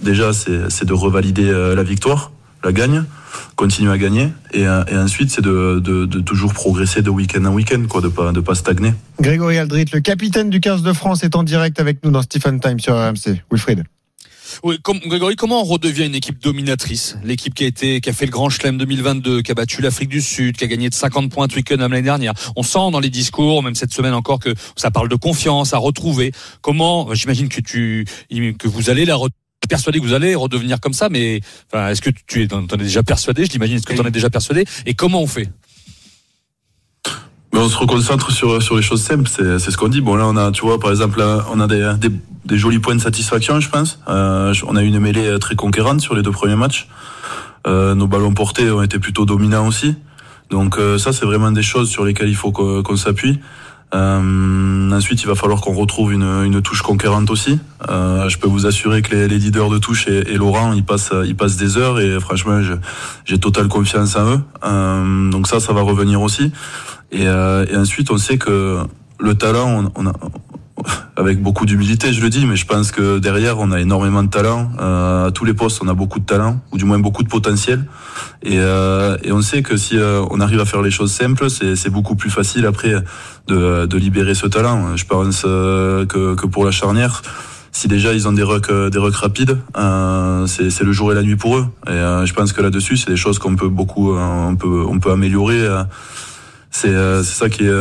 déjà 0.00 0.32
c'est 0.32 0.84
de 0.84 0.92
revalider 0.92 1.50
la 1.74 1.82
victoire, 1.82 2.30
la 2.64 2.72
gagne. 2.72 3.04
Continuer 3.56 3.92
à 3.92 3.98
gagner. 3.98 4.28
Et, 4.52 4.62
et 4.62 4.96
ensuite, 4.96 5.30
c'est 5.30 5.42
de, 5.42 5.80
de, 5.82 6.06
de, 6.06 6.20
toujours 6.20 6.52
progresser 6.52 7.02
de 7.02 7.10
week-end 7.10 7.44
en 7.44 7.52
week-end, 7.52 7.82
quoi, 7.88 8.00
de 8.00 8.08
pas 8.08 8.32
de 8.32 8.40
pas 8.40 8.54
stagner. 8.54 8.94
Grégory 9.20 9.58
Aldrit, 9.58 9.86
le 9.92 10.00
capitaine 10.00 10.50
du 10.50 10.60
15 10.60 10.82
de 10.82 10.92
France, 10.92 11.22
est 11.24 11.36
en 11.36 11.42
direct 11.42 11.80
avec 11.80 12.04
nous 12.04 12.10
dans 12.10 12.22
Stephen 12.22 12.60
Time 12.60 12.80
sur 12.80 12.94
RMC. 12.94 13.42
Wilfried. 13.50 13.84
Oui, 14.62 14.78
comme, 14.82 14.98
Grégory, 14.98 15.36
comment 15.36 15.62
on 15.62 15.64
redevient 15.64 16.06
une 16.06 16.14
équipe 16.14 16.42
dominatrice? 16.42 17.16
L'équipe 17.24 17.54
qui 17.54 17.64
a 17.64 17.66
été, 17.66 18.00
qui 18.00 18.10
a 18.10 18.12
fait 18.12 18.26
le 18.26 18.30
Grand 18.30 18.50
Chelem 18.50 18.78
2022, 18.78 19.42
qui 19.42 19.50
a 19.50 19.54
battu 19.54 19.80
l'Afrique 19.80 20.08
du 20.08 20.20
Sud, 20.20 20.56
qui 20.56 20.64
a 20.64 20.66
gagné 20.66 20.88
de 20.88 20.94
50 20.94 21.30
points 21.30 21.48
Twickenham 21.48 21.90
l'année 21.90 22.02
dernière. 22.02 22.34
On 22.56 22.62
sent 22.62 22.90
dans 22.90 23.00
les 23.00 23.10
discours, 23.10 23.62
même 23.62 23.74
cette 23.74 23.92
semaine 23.92 24.14
encore, 24.14 24.38
que 24.40 24.54
ça 24.76 24.90
parle 24.90 25.08
de 25.08 25.16
confiance, 25.16 25.74
à 25.74 25.78
retrouver. 25.78 26.32
Comment 26.60 27.14
J'imagine 27.14 27.48
que 27.48 27.60
tu, 27.60 28.04
que 28.30 28.68
vous 28.68 28.90
allez 28.90 29.04
la 29.04 29.16
persuadé 29.72 30.00
que 30.00 30.04
vous 30.04 30.12
allez 30.12 30.34
redevenir 30.34 30.80
comme 30.80 30.92
ça, 30.92 31.08
mais 31.08 31.40
est-ce 31.72 32.02
que 32.02 32.10
tu 32.26 32.42
es, 32.42 32.52
en 32.52 32.66
es 32.66 32.76
déjà 32.76 33.02
persuadé 33.02 33.46
Je 33.46 33.52
l'imagine. 33.52 33.76
Est-ce 33.76 33.86
que 33.86 33.94
tu 33.94 34.00
en 34.00 34.04
es 34.04 34.10
déjà 34.10 34.28
persuadé 34.28 34.64
Et 34.84 34.92
comment 34.92 35.22
on 35.22 35.26
fait? 35.26 35.48
Mais 37.52 37.60
on 37.60 37.68
se 37.68 37.76
reconcentre 37.76 38.30
sur 38.32 38.62
sur 38.62 38.76
les 38.76 38.82
choses 38.82 39.02
simples, 39.02 39.28
c'est 39.28 39.70
ce 39.70 39.76
qu'on 39.76 39.88
dit. 39.88 40.00
Bon 40.00 40.14
là 40.16 40.26
on 40.26 40.36
a 40.36 40.50
tu 40.52 40.62
vois 40.62 40.78
par 40.78 40.90
exemple 40.90 41.22
on 41.52 41.60
a 41.60 41.66
des, 41.66 41.92
des, 42.46 42.58
jolis 42.58 42.78
points 42.78 42.94
de 42.94 43.00
satisfaction 43.00 43.60
je 43.60 43.68
pense. 43.68 43.98
Euh, 44.08 44.54
on 44.66 44.76
a 44.76 44.82
eu 44.82 44.86
une 44.86 45.00
mêlée 45.00 45.38
très 45.38 45.54
conquérante 45.54 46.00
sur 46.00 46.14
les 46.14 46.22
deux 46.22 46.30
premiers 46.30 46.56
matchs. 46.56 46.88
Euh, 47.66 47.94
nos 47.94 48.06
ballons 48.06 48.32
portés 48.32 48.70
ont 48.70 48.82
été 48.82 48.98
plutôt 48.98 49.26
dominants 49.26 49.66
aussi. 49.66 49.94
Donc 50.50 50.78
euh, 50.78 50.96
ça 50.98 51.12
c'est 51.12 51.26
vraiment 51.26 51.52
des 51.52 51.62
choses 51.62 51.90
sur 51.90 52.04
lesquelles 52.06 52.30
il 52.30 52.36
faut 52.36 52.52
qu'on 52.52 52.96
s'appuie. 52.96 53.38
Euh, 53.94 54.90
ensuite, 54.90 55.22
il 55.22 55.26
va 55.26 55.34
falloir 55.34 55.60
qu'on 55.60 55.74
retrouve 55.74 56.12
une, 56.12 56.44
une, 56.44 56.62
touche 56.62 56.82
conquérante 56.82 57.30
aussi. 57.30 57.58
Euh, 57.90 58.28
je 58.28 58.38
peux 58.38 58.48
vous 58.48 58.66
assurer 58.66 59.02
que 59.02 59.14
les, 59.14 59.28
les 59.28 59.38
leaders 59.38 59.68
de 59.68 59.78
touche 59.78 60.08
et, 60.08 60.32
et, 60.32 60.36
Laurent, 60.36 60.72
ils 60.72 60.84
passent, 60.84 61.12
ils 61.26 61.36
passent 61.36 61.56
des 61.56 61.76
heures 61.76 62.00
et 62.00 62.18
franchement, 62.18 62.60
j'ai 63.24 63.38
totale 63.38 63.68
confiance 63.68 64.16
en 64.16 64.36
eux. 64.36 64.40
Euh, 64.64 65.30
donc 65.30 65.46
ça, 65.46 65.60
ça 65.60 65.72
va 65.72 65.82
revenir 65.82 66.22
aussi. 66.22 66.52
Et, 67.10 67.26
euh, 67.26 67.66
et, 67.68 67.76
ensuite, 67.76 68.10
on 68.10 68.18
sait 68.18 68.38
que 68.38 68.78
le 69.20 69.34
talent, 69.34 69.90
on, 69.94 70.04
on 70.04 70.06
a, 70.06 70.12
avec 71.16 71.42
beaucoup 71.42 71.66
d'humilité, 71.66 72.12
je 72.12 72.20
le 72.20 72.30
dis, 72.30 72.46
mais 72.46 72.56
je 72.56 72.66
pense 72.66 72.90
que 72.90 73.18
derrière, 73.18 73.58
on 73.58 73.70
a 73.70 73.80
énormément 73.80 74.22
de 74.22 74.28
talent. 74.28 74.70
Euh, 74.80 75.26
à 75.28 75.30
tous 75.30 75.44
les 75.44 75.54
postes, 75.54 75.80
on 75.82 75.88
a 75.88 75.94
beaucoup 75.94 76.18
de 76.18 76.24
talent, 76.24 76.60
ou 76.72 76.78
du 76.78 76.84
moins 76.84 76.98
beaucoup 76.98 77.22
de 77.22 77.28
potentiel. 77.28 77.84
Et, 78.42 78.58
euh, 78.58 79.16
et 79.22 79.32
on 79.32 79.42
sait 79.42 79.62
que 79.62 79.76
si 79.76 79.98
euh, 79.98 80.24
on 80.30 80.40
arrive 80.40 80.60
à 80.60 80.64
faire 80.64 80.82
les 80.82 80.90
choses 80.90 81.12
simples, 81.12 81.48
c'est 81.50 81.90
beaucoup 81.90 82.16
plus 82.16 82.30
facile 82.30 82.66
après 82.66 82.94
de, 83.46 83.86
de, 83.86 83.98
libérer 83.98 84.34
ce 84.34 84.46
talent. 84.46 84.96
Je 84.96 85.04
pense 85.04 85.42
euh, 85.44 86.06
que, 86.06 86.34
que, 86.34 86.46
pour 86.46 86.64
la 86.64 86.70
charnière, 86.70 87.22
si 87.72 87.88
déjà 87.88 88.12
ils 88.14 88.26
ont 88.26 88.32
des 88.32 88.42
rucks, 88.42 88.72
des 88.72 88.98
rucks 88.98 89.14
rapides, 89.16 89.58
euh, 89.76 90.46
c'est 90.46 90.82
le 90.82 90.92
jour 90.92 91.12
et 91.12 91.14
la 91.14 91.22
nuit 91.22 91.36
pour 91.36 91.58
eux. 91.58 91.66
Et 91.86 91.90
euh, 91.90 92.26
je 92.26 92.32
pense 92.32 92.52
que 92.52 92.62
là-dessus, 92.62 92.96
c'est 92.96 93.10
des 93.10 93.16
choses 93.16 93.38
qu'on 93.38 93.56
peut 93.56 93.68
beaucoup, 93.68 94.14
on 94.14 94.56
peut, 94.56 94.84
on 94.88 94.98
peut 94.98 95.12
améliorer. 95.12 95.66
C'est 96.70 97.22
ça 97.22 97.50
qui 97.50 97.64
est 97.64 97.72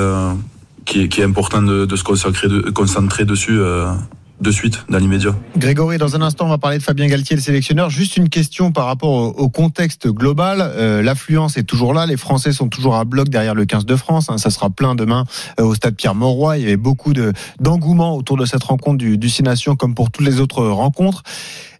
qui 0.91 1.21
est, 1.21 1.23
important 1.23 1.61
de, 1.61 1.95
se 1.95 2.03
concentrer, 2.03 2.47
de, 2.47 2.69
concentrer 2.69 3.25
dessus. 3.25 3.57
Euh, 3.59 3.91
de 4.41 4.49
suite, 4.49 4.85
dans 4.89 4.97
l'immédiat. 4.97 5.35
Grégory, 5.55 5.99
dans 5.99 6.15
un 6.15 6.23
instant, 6.23 6.45
on 6.47 6.49
va 6.49 6.57
parler 6.57 6.79
de 6.79 6.83
Fabien 6.83 7.05
Galtier, 7.05 7.35
le 7.35 7.41
sélectionneur. 7.43 7.91
Juste 7.91 8.17
une 8.17 8.27
question 8.27 8.71
par 8.71 8.87
rapport 8.87 9.39
au, 9.39 9.49
contexte 9.49 10.07
global. 10.07 10.61
Euh, 10.61 11.03
L'affluence 11.03 11.57
est 11.57 11.63
toujours 11.63 11.93
là. 11.93 12.07
Les 12.07 12.17
Français 12.17 12.51
sont 12.51 12.67
toujours 12.67 12.95
à 12.95 13.05
bloc 13.05 13.29
derrière 13.29 13.53
le 13.53 13.65
15 13.65 13.85
de 13.85 13.95
France. 13.95 14.31
Hein. 14.31 14.39
Ça 14.39 14.49
sera 14.49 14.71
plein 14.71 14.95
demain 14.95 15.25
euh, 15.59 15.63
au 15.65 15.75
stade 15.75 15.95
Pierre-Mauroy. 15.95 16.57
Il 16.57 16.63
y 16.63 16.65
avait 16.65 16.75
beaucoup 16.75 17.13
d'engouement 17.59 18.15
autour 18.15 18.35
de 18.35 18.45
cette 18.45 18.63
rencontre 18.63 18.97
du, 18.97 19.19
du 19.19 19.29
Nations, 19.43 19.75
comme 19.75 19.93
pour 19.93 20.09
toutes 20.09 20.25
les 20.25 20.39
autres 20.39 20.65
rencontres. 20.65 21.21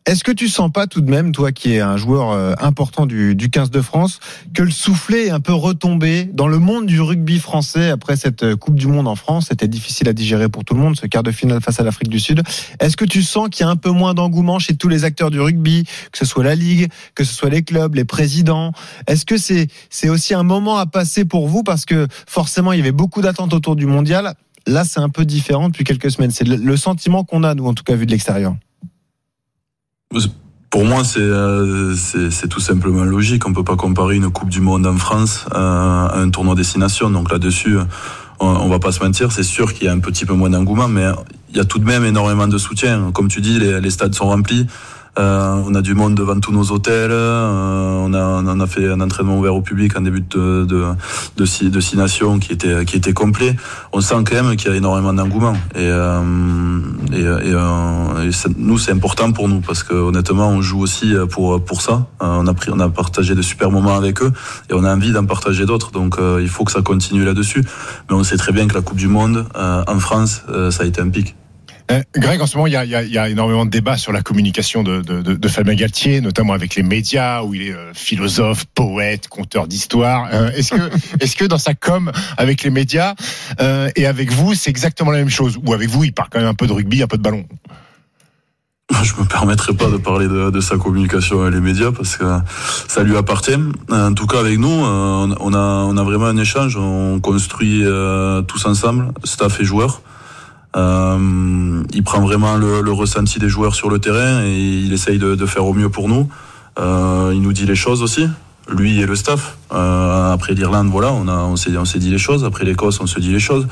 Est-ce 0.08 0.24
que 0.24 0.31
tu 0.31 0.50
sens 0.50 0.72
pas 0.72 0.88
tout 0.88 1.01
de 1.01 1.12
même, 1.12 1.31
toi 1.31 1.51
qui 1.51 1.74
es 1.74 1.79
un 1.79 1.96
joueur 1.96 2.31
euh, 2.31 2.53
important 2.60 3.05
du, 3.05 3.36
du 3.36 3.51
15 3.51 3.70
de 3.70 3.81
France, 3.81 4.20
que 4.51 4.63
le 4.63 4.72
soufflet 4.72 5.27
est 5.27 5.29
un 5.29 5.39
peu 5.39 5.53
retombé 5.53 6.25
dans 6.34 6.48
le 6.48 6.58
monde 6.58 6.88
du 6.88 7.00
rugby 7.00 7.38
français 7.38 7.91
après 7.91 8.15
cette 8.15 8.41
euh, 8.41 8.55
Coupe 8.55 8.75
du 8.75 8.88
Monde 8.88 9.08
en 9.08 9.15
France? 9.15 9.48
C'était 9.50 9.67
difficile 9.67 10.10
à 10.10 10.13
digérer 10.13 10.50
pour 10.50 10.65
tout 10.65 10.74
le 10.74 10.79
monde, 10.79 10.96
ce 10.96 11.05
quart 11.05 11.22
de 11.22 11.29
finale 11.31 11.62
face 11.62 11.79
à 11.79 11.84
l'Afrique 11.84 12.10
du 12.10 12.20
Sud. 12.20 12.41
Est-ce 12.79 12.98
que 12.98 13.05
tu 13.05 13.22
sens 13.22 13.50
qu'il 13.50 13.63
y 13.63 13.70
a 13.70 13.70
un 13.70 13.75
peu 13.75 13.91
moins 13.91 14.15
d'engouement 14.15 14.58
chez 14.58 14.75
tous 14.75 14.88
les 14.88 15.03
acteurs 15.03 15.29
du 15.29 15.39
rugby, 15.39 15.84
que 16.12 16.17
ce 16.17 16.25
soit 16.25 16.43
la 16.43 16.55
Ligue, 16.55 16.89
que 17.13 17.24
ce 17.24 17.36
soit 17.36 17.50
les 17.50 17.62
clubs, 17.62 17.93
les 17.93 18.05
présidents? 18.05 18.72
Est-ce 19.05 19.24
que 19.24 19.38
c'est 19.38 19.67
c'est 19.91 20.10
aussi 20.10 20.34
un 20.34 20.43
moment 20.43 20.77
à 20.77 20.88
passer 20.88 21.25
pour 21.25 21.48
vous? 21.48 21.62
Parce 21.62 21.86
que 21.86 22.08
forcément 22.25 22.74
il 22.74 22.79
y 22.79 22.81
avait 22.81 22.91
beaucoup 22.91 23.22
d'attentes 23.22 23.53
autour 23.53 23.75
du 23.75 23.86
mondial 23.86 24.34
Là, 24.67 24.84
c'est 24.84 25.00
un 25.00 25.10
peu 25.10 25.25
différent 25.25 25.70
depuis 25.70 25.84
quelques 25.84 26.12
semaines. 26.12 26.29
C'est 26.29 26.48
le 26.48 26.77
sentiment 26.77 27.24
qu'on 27.24 27.43
a, 27.43 27.55
nous, 27.55 27.65
en 27.65 27.74
tout 27.74 27.84
cas, 27.84 27.96
vu 27.96 28.05
de 28.05 28.12
l'extérieur. 28.12 28.55
Pour 30.70 30.86
moi, 30.86 31.01
euh, 31.18 31.96
c'est 31.96 32.48
tout 32.48 32.62
simplement 32.62 33.03
logique. 33.03 33.46
On 33.46 33.51
peut 33.51 33.63
pas 33.63 33.75
comparer 33.75 34.15
une 34.15 34.30
Coupe 34.30 34.50
du 34.50 34.62
Monde 34.62 34.88
en 34.88 34.96
France 34.96 35.46
euh, 35.53 35.58
à 35.58 36.18
un 36.18 36.30
tournoi 36.30 36.56
destination. 36.56 37.10
Donc 37.10 37.30
là-dessus, 37.30 37.77
on, 38.39 38.70
va 38.70 38.80
pas 38.80 38.94
se 38.94 39.03
mentir. 39.03 39.34
C'est 39.34 39.44
sûr 39.44 39.74
qu'il 39.74 39.88
y 39.88 39.89
a 39.89 39.91
un 39.91 40.00
petit 40.00 40.25
peu 40.25 40.34
moins 40.34 40.50
d'engouement, 40.50 40.88
mais 40.88 41.08
il 41.50 41.58
y 41.58 41.60
a 41.60 41.65
tout 41.65 41.80
de 41.80 41.86
même 41.86 42.06
énormément 42.06 42.48
de 42.48 42.58
soutien. 42.58 43.12
Comme 43.12 43.27
tu 43.27 43.41
dis, 43.41 43.60
les 43.60 43.89
stades 43.89 44.15
sont 44.15 44.27
remplis. 44.27 44.65
Euh, 45.20 45.62
on 45.68 45.75
a 45.75 45.82
du 45.82 45.94
monde 45.94 46.15
devant 46.15 46.39
tous 46.39 46.53
nos 46.53 46.72
hôtels. 46.72 47.12
Euh, 47.12 48.06
on, 48.06 48.13
a, 48.13 48.41
on 48.44 48.60
a 48.60 48.68
fait 48.68 48.89
un 48.89 49.01
entraînement 49.01 49.38
ouvert 49.38 49.56
au 49.56 49.62
public 49.62 49.98
en 49.98 50.01
début 50.01 50.22
de, 50.22 50.65
de, 50.65 50.86
de, 51.36 51.46
six, 51.46 51.70
de 51.70 51.80
six 51.82 51.98
nations 51.98 52.39
qui 52.39 52.53
était, 52.53 52.86
qui 52.86 53.01
complet. 53.13 53.56
On 53.91 54.00
sent 54.00 54.24
quand 54.25 54.36
même 54.44 54.56
qu'il 54.56 54.72
y 54.72 54.74
a 54.74 54.77
énormément 54.77 55.13
d'engouement. 55.13 55.53
Et, 55.75 55.80
euh, 55.80 56.22
et, 57.12 57.24
euh, 57.25 58.32
nous, 58.58 58.77
c'est 58.77 58.91
important 58.91 59.32
pour 59.34 59.50
nous 59.50 59.60
parce 59.60 59.84
que 59.84 59.94
honnêtement, 59.94 60.48
on 60.48 60.62
joue 60.62 60.80
aussi 60.80 61.13
pour, 61.30 61.63
pour 61.63 61.82
ça. 61.82 62.08
Euh, 62.22 62.38
on, 62.39 62.48
a 62.48 62.53
pris, 62.53 62.72
on 62.74 62.80
a 62.80 62.88
partagé 62.88 63.36
de 63.36 63.41
super 63.41 63.70
moments 63.70 63.98
avec 63.98 64.22
eux 64.22 64.32
et 64.70 64.74
on 64.74 64.84
a 64.86 64.96
envie 64.96 65.12
d'en 65.12 65.25
partager 65.25 65.65
d'autres. 65.65 65.91
Donc 65.91 66.18
il 66.39 66.48
faut 66.48 66.63
que 66.63 66.72
ça 66.72 66.82
continue 66.82 67.25
là-dessus. 67.25 67.65
Mais 68.10 68.15
on 68.15 68.24
sait 68.24 68.38
très 68.38 68.53
bien 68.53 68.68
que 68.68 68.74
la 68.74 68.82
Coupe 68.82 68.98
du 68.98 69.08
Monde 69.08 69.46
en 69.56 70.00
France, 70.00 70.44
ça 70.70 70.84
a 70.84 70.86
été 70.86 71.01
un 71.01 71.10
pic. 71.10 71.36
Euh, 71.90 72.02
Greg, 72.16 72.42
en 72.42 72.46
ce 72.46 72.58
moment, 72.58 72.68
il 72.68 72.74
y, 72.74 72.76
a, 72.76 72.84
il, 72.84 73.12
y 73.12 73.32
énormément 73.32 73.66
de 73.66 73.70
débats 73.70 73.98
sur 73.98 74.12
la 74.12 74.22
communication 74.22 74.84
de, 74.84 75.02
de, 75.02 75.22
de, 75.22 75.34
de, 75.34 75.48
Fabien 75.48 75.76
Galtier, 75.76 76.22
notamment 76.22 76.54
avec 76.54 76.76
les 76.76 76.84
médias, 76.84 77.44
où 77.44 77.54
il 77.54 77.64
est 77.64 77.74
euh, 77.74 77.94
philosophe, 77.94 78.66
poète, 78.66 79.28
conteur 79.28 79.68
d'histoire. 79.68 80.30
Euh, 80.32 80.52
est-ce 80.52 80.72
que, 80.72 80.92
est-ce 81.20 81.36
que 81.36 81.46
dans 81.46 81.58
sa 81.58 81.74
com 81.74 82.12
avec 82.38 82.64
les 82.64 82.70
médias 82.70 83.16
et 83.96 84.06
avec 84.06 84.32
vous, 84.32 84.54
c'est 84.54 84.70
exactement 84.70 85.12
la 85.12 85.20
même 85.20 85.30
chose? 85.30 85.58
Ou 85.66 85.74
avec 85.74 85.90
vous, 85.90 86.04
il 86.04 86.14
parle 86.14 86.30
quand 86.32 86.40
même 86.40 86.48
un 86.48 86.54
peu 86.54 86.68
de 86.68 86.74
rugby, 86.74 87.04
un 87.04 87.08
peu 87.08 87.18
de 87.18 87.24
ballon? 87.24 87.46
Je 89.04 89.14
me 89.16 89.26
permettrai 89.26 89.74
pas 89.74 89.90
de 89.90 89.96
parler 89.96 90.28
de, 90.28 90.50
de, 90.50 90.60
sa 90.60 90.78
communication 90.78 91.42
avec 91.42 91.54
les 91.54 91.62
médias 91.62 91.92
parce 91.92 92.18
que 92.18 92.26
ça 92.90 93.04
lui 93.04 93.16
appartient. 93.16 93.56
En 93.90 94.14
tout 94.14 94.28
cas, 94.28 94.40
avec 94.40 94.60
nous, 94.60 94.68
on 94.68 95.54
a, 95.54 95.58
on 95.58 95.98
a 95.98 96.04
vraiment 96.04 96.26
un 96.26 96.38
échange. 96.38 96.76
On 96.76 97.20
construit 97.22 97.84
tous 98.48 98.66
ensemble, 98.66 99.14
staff 99.24 99.62
et 99.62 99.64
joueurs. 99.64 100.02
Euh, 100.75 101.84
il 101.94 102.04
prend 102.04 102.22
vraiment 102.22 102.56
le, 102.56 102.82
le, 102.82 102.92
ressenti 102.92 103.40
des 103.40 103.50
joueurs 103.50 103.75
sur 103.75 103.90
le 103.90 104.00
terrain 104.00 104.42
et 104.44 104.58
il 104.58 104.94
essaye 104.94 105.18
de, 105.18 105.36
de 105.36 105.46
faire 105.46 105.66
au 105.66 105.74
mieux 105.74 105.90
pour 105.90 106.08
nous. 106.08 106.30
Euh, 106.80 107.32
il 107.34 107.42
nous 107.42 107.51
dit 107.54 107.66
les 107.66 107.75
choses 107.75 108.01
aussi, 108.01 108.28
lui 108.70 109.01
et 109.01 109.06
le 109.06 109.16
staff. 109.16 109.58
Euh, 109.74 110.34
après 110.34 110.54
l'Irlande, 110.54 110.88
voilà, 110.88 111.12
on 111.12 111.28
a, 111.28 111.36
on 111.36 111.56
s'est, 111.56 111.75
on 111.78 111.86
s'est 111.86 112.00
dit 112.00 112.10
les 112.10 112.18
choses. 112.18 112.46
Après 112.46 112.63
l'Écosse, 112.63 113.01
on 113.01 113.08
se 113.08 113.20
dit 113.20 113.32
les 113.32 113.40
choses. 113.40 113.68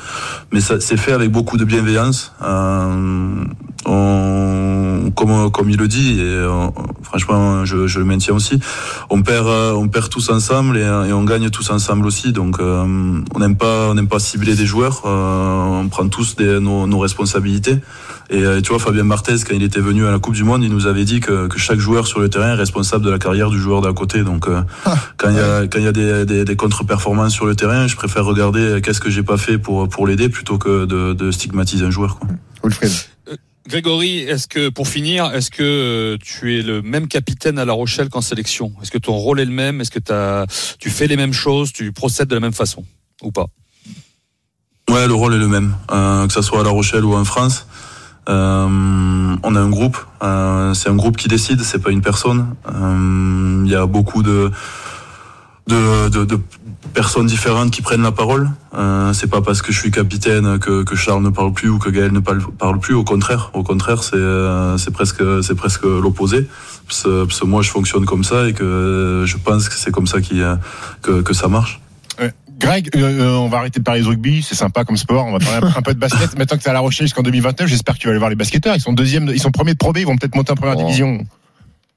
Mais 0.52 0.60
ça, 0.60 0.80
c'est 0.80 0.98
fait 0.98 1.12
avec 1.12 1.30
beaucoup 1.30 1.56
de 1.56 1.64
bienveillance. 1.64 2.34
Euh, 2.42 3.44
on, 3.86 4.99
comme, 5.30 5.50
comme 5.50 5.70
il 5.70 5.76
le 5.76 5.88
dit, 5.88 6.20
et 6.20 6.44
on, 6.44 6.72
franchement, 7.02 7.64
je, 7.64 7.86
je, 7.86 7.98
le 7.98 8.04
maintiens 8.04 8.34
aussi. 8.34 8.58
On 9.10 9.22
perd, 9.22 9.46
euh, 9.46 9.72
on 9.72 9.88
perd 9.88 10.08
tous 10.08 10.30
ensemble 10.30 10.76
et, 10.76 10.80
et 10.80 11.12
on 11.12 11.24
gagne 11.24 11.50
tous 11.50 11.70
ensemble 11.70 12.06
aussi. 12.06 12.32
Donc, 12.32 12.60
euh, 12.60 13.22
on 13.34 13.38
n'aime 13.38 13.56
pas, 13.56 13.88
on 13.90 13.94
n'aime 13.94 14.08
pas 14.08 14.18
cibler 14.18 14.54
des 14.54 14.66
joueurs. 14.66 15.02
Euh, 15.04 15.82
on 15.82 15.88
prend 15.88 16.08
tous 16.08 16.36
des, 16.36 16.60
nos, 16.60 16.86
nos 16.86 16.98
responsabilités. 16.98 17.78
Et 18.30 18.44
tu 18.62 18.70
vois, 18.70 18.78
Fabien 18.78 19.02
Martez, 19.02 19.34
quand 19.46 19.54
il 19.54 19.62
était 19.64 19.80
venu 19.80 20.06
à 20.06 20.12
la 20.12 20.20
Coupe 20.20 20.34
du 20.34 20.44
Monde, 20.44 20.62
il 20.62 20.70
nous 20.70 20.86
avait 20.86 21.04
dit 21.04 21.18
que, 21.18 21.48
que 21.48 21.58
chaque 21.58 21.80
joueur 21.80 22.06
sur 22.06 22.20
le 22.20 22.28
terrain 22.30 22.50
est 22.50 22.54
responsable 22.54 23.04
de 23.04 23.10
la 23.10 23.18
carrière 23.18 23.50
du 23.50 23.58
joueur 23.58 23.80
d'à 23.80 23.92
côté. 23.92 24.22
Donc, 24.22 24.46
ah, 24.84 24.94
quand 25.16 25.30
il 25.30 25.36
y 25.36 25.40
a, 25.40 25.64
y 25.64 25.92
des, 25.92 26.24
des, 26.24 26.44
des 26.44 26.56
contre-performances 26.56 27.32
sur 27.32 27.46
le 27.46 27.56
terrain, 27.56 27.88
je 27.88 27.96
préfère 27.96 28.24
regarder 28.24 28.80
qu'est-ce 28.82 29.00
que 29.00 29.10
j'ai 29.10 29.24
pas 29.24 29.36
fait 29.36 29.58
pour, 29.58 29.88
pour 29.88 30.06
l'aider 30.06 30.28
plutôt 30.28 30.58
que 30.58 30.84
de, 30.84 31.12
de 31.12 31.30
stigmatiser 31.32 31.84
un 31.84 31.90
joueur. 31.90 32.20
Quoi. 32.20 32.28
Wilfried. 32.62 32.92
Grégory, 33.68 34.18
est-ce 34.20 34.48
que 34.48 34.68
pour 34.68 34.88
finir, 34.88 35.32
est-ce 35.34 35.50
que 35.50 36.16
tu 36.22 36.58
es 36.58 36.62
le 36.62 36.82
même 36.82 37.08
capitaine 37.08 37.58
à 37.58 37.64
La 37.64 37.72
Rochelle 37.72 38.08
qu'en 38.08 38.22
sélection? 38.22 38.72
Est-ce 38.82 38.90
que 38.90 38.98
ton 38.98 39.12
rôle 39.12 39.38
est 39.38 39.44
le 39.44 39.52
même? 39.52 39.80
Est-ce 39.80 39.90
que 39.90 40.12
as, 40.12 40.46
tu 40.78 40.90
fais 40.90 41.06
les 41.06 41.16
mêmes 41.16 41.32
choses? 41.32 41.72
Tu 41.72 41.92
procèdes 41.92 42.28
de 42.28 42.34
la 42.34 42.40
même 42.40 42.54
façon? 42.54 42.84
Ou 43.22 43.32
pas? 43.32 43.46
Ouais, 44.88 45.06
le 45.06 45.14
rôle 45.14 45.34
est 45.34 45.38
le 45.38 45.46
même, 45.46 45.76
euh, 45.92 46.26
que 46.26 46.32
ça 46.32 46.42
soit 46.42 46.60
à 46.60 46.64
La 46.64 46.70
Rochelle 46.70 47.04
ou 47.04 47.14
en 47.14 47.24
France. 47.24 47.66
Euh, 48.28 48.66
on 49.42 49.54
a 49.54 49.60
un 49.60 49.68
groupe, 49.70 49.96
euh, 50.22 50.74
c'est 50.74 50.88
un 50.88 50.96
groupe 50.96 51.16
qui 51.16 51.28
décide, 51.28 51.62
c'est 51.62 51.78
pas 51.80 51.90
une 51.90 52.02
personne. 52.02 52.54
Il 52.66 53.70
y 53.70 53.74
a 53.74 53.86
beaucoup 53.86 54.22
de 54.22 54.50
de, 55.70 56.08
de, 56.08 56.24
de 56.24 56.38
personnes 56.94 57.26
différentes 57.26 57.70
qui 57.70 57.82
prennent 57.82 58.02
la 58.02 58.12
parole. 58.12 58.50
Euh, 58.74 59.12
c'est 59.12 59.28
pas 59.30 59.40
parce 59.40 59.62
que 59.62 59.72
je 59.72 59.78
suis 59.78 59.90
capitaine 59.90 60.58
que, 60.58 60.82
que 60.82 60.96
Charles 60.96 61.22
ne 61.22 61.30
parle 61.30 61.52
plus 61.52 61.68
ou 61.68 61.78
que 61.78 61.88
Gaël 61.90 62.12
ne 62.12 62.20
parle, 62.20 62.42
parle 62.58 62.78
plus. 62.80 62.94
Au 62.94 63.04
contraire, 63.04 63.50
au 63.54 63.62
contraire, 63.62 64.02
c'est 64.02 64.16
euh, 64.16 64.76
c'est 64.78 64.90
presque 64.92 65.22
c'est 65.42 65.54
presque 65.54 65.84
l'opposé. 65.84 66.46
Parce, 66.86 67.06
parce 67.26 67.40
que 67.40 67.46
moi, 67.46 67.62
je 67.62 67.70
fonctionne 67.70 68.04
comme 68.04 68.24
ça 68.24 68.48
et 68.48 68.52
que 68.52 69.22
je 69.26 69.36
pense 69.36 69.68
que 69.68 69.76
c'est 69.76 69.92
comme 69.92 70.08
ça 70.08 70.20
qui 70.20 70.40
que, 71.02 71.22
que 71.22 71.32
ça 71.32 71.48
marche. 71.48 71.80
Greg, 72.58 72.90
euh, 72.94 73.36
on 73.36 73.48
va 73.48 73.56
arrêter 73.58 73.78
de 73.80 73.84
parler 73.84 74.02
de 74.02 74.06
rugby, 74.06 74.42
c'est 74.42 74.54
sympa 74.54 74.84
comme 74.84 74.98
sport. 74.98 75.24
On 75.24 75.32
va 75.32 75.38
parler 75.38 75.66
un 75.74 75.80
peu 75.80 75.94
de 75.94 75.98
basket. 75.98 76.36
Maintenant 76.38 76.58
que 76.58 76.62
tu 76.62 76.68
à 76.68 76.74
La 76.74 76.80
Rochelle 76.80 77.06
jusqu'en 77.06 77.22
2029, 77.22 77.66
j'espère 77.66 77.94
que 77.94 78.00
tu 78.00 78.06
vas 78.06 78.10
aller 78.10 78.18
voir 78.18 78.28
les 78.28 78.36
basketteurs. 78.36 78.76
Ils 78.76 78.80
sont 78.82 78.92
deuxième, 78.92 79.28
ils 79.28 79.40
sont 79.40 79.50
premiers 79.50 79.72
de 79.72 79.78
Pro 79.78 79.94
B, 79.94 79.98
ils 80.00 80.06
vont 80.06 80.16
peut-être 80.18 80.34
monter 80.34 80.52
en 80.52 80.56
première 80.56 80.76
Oh. 80.76 80.82
division. 80.84 81.24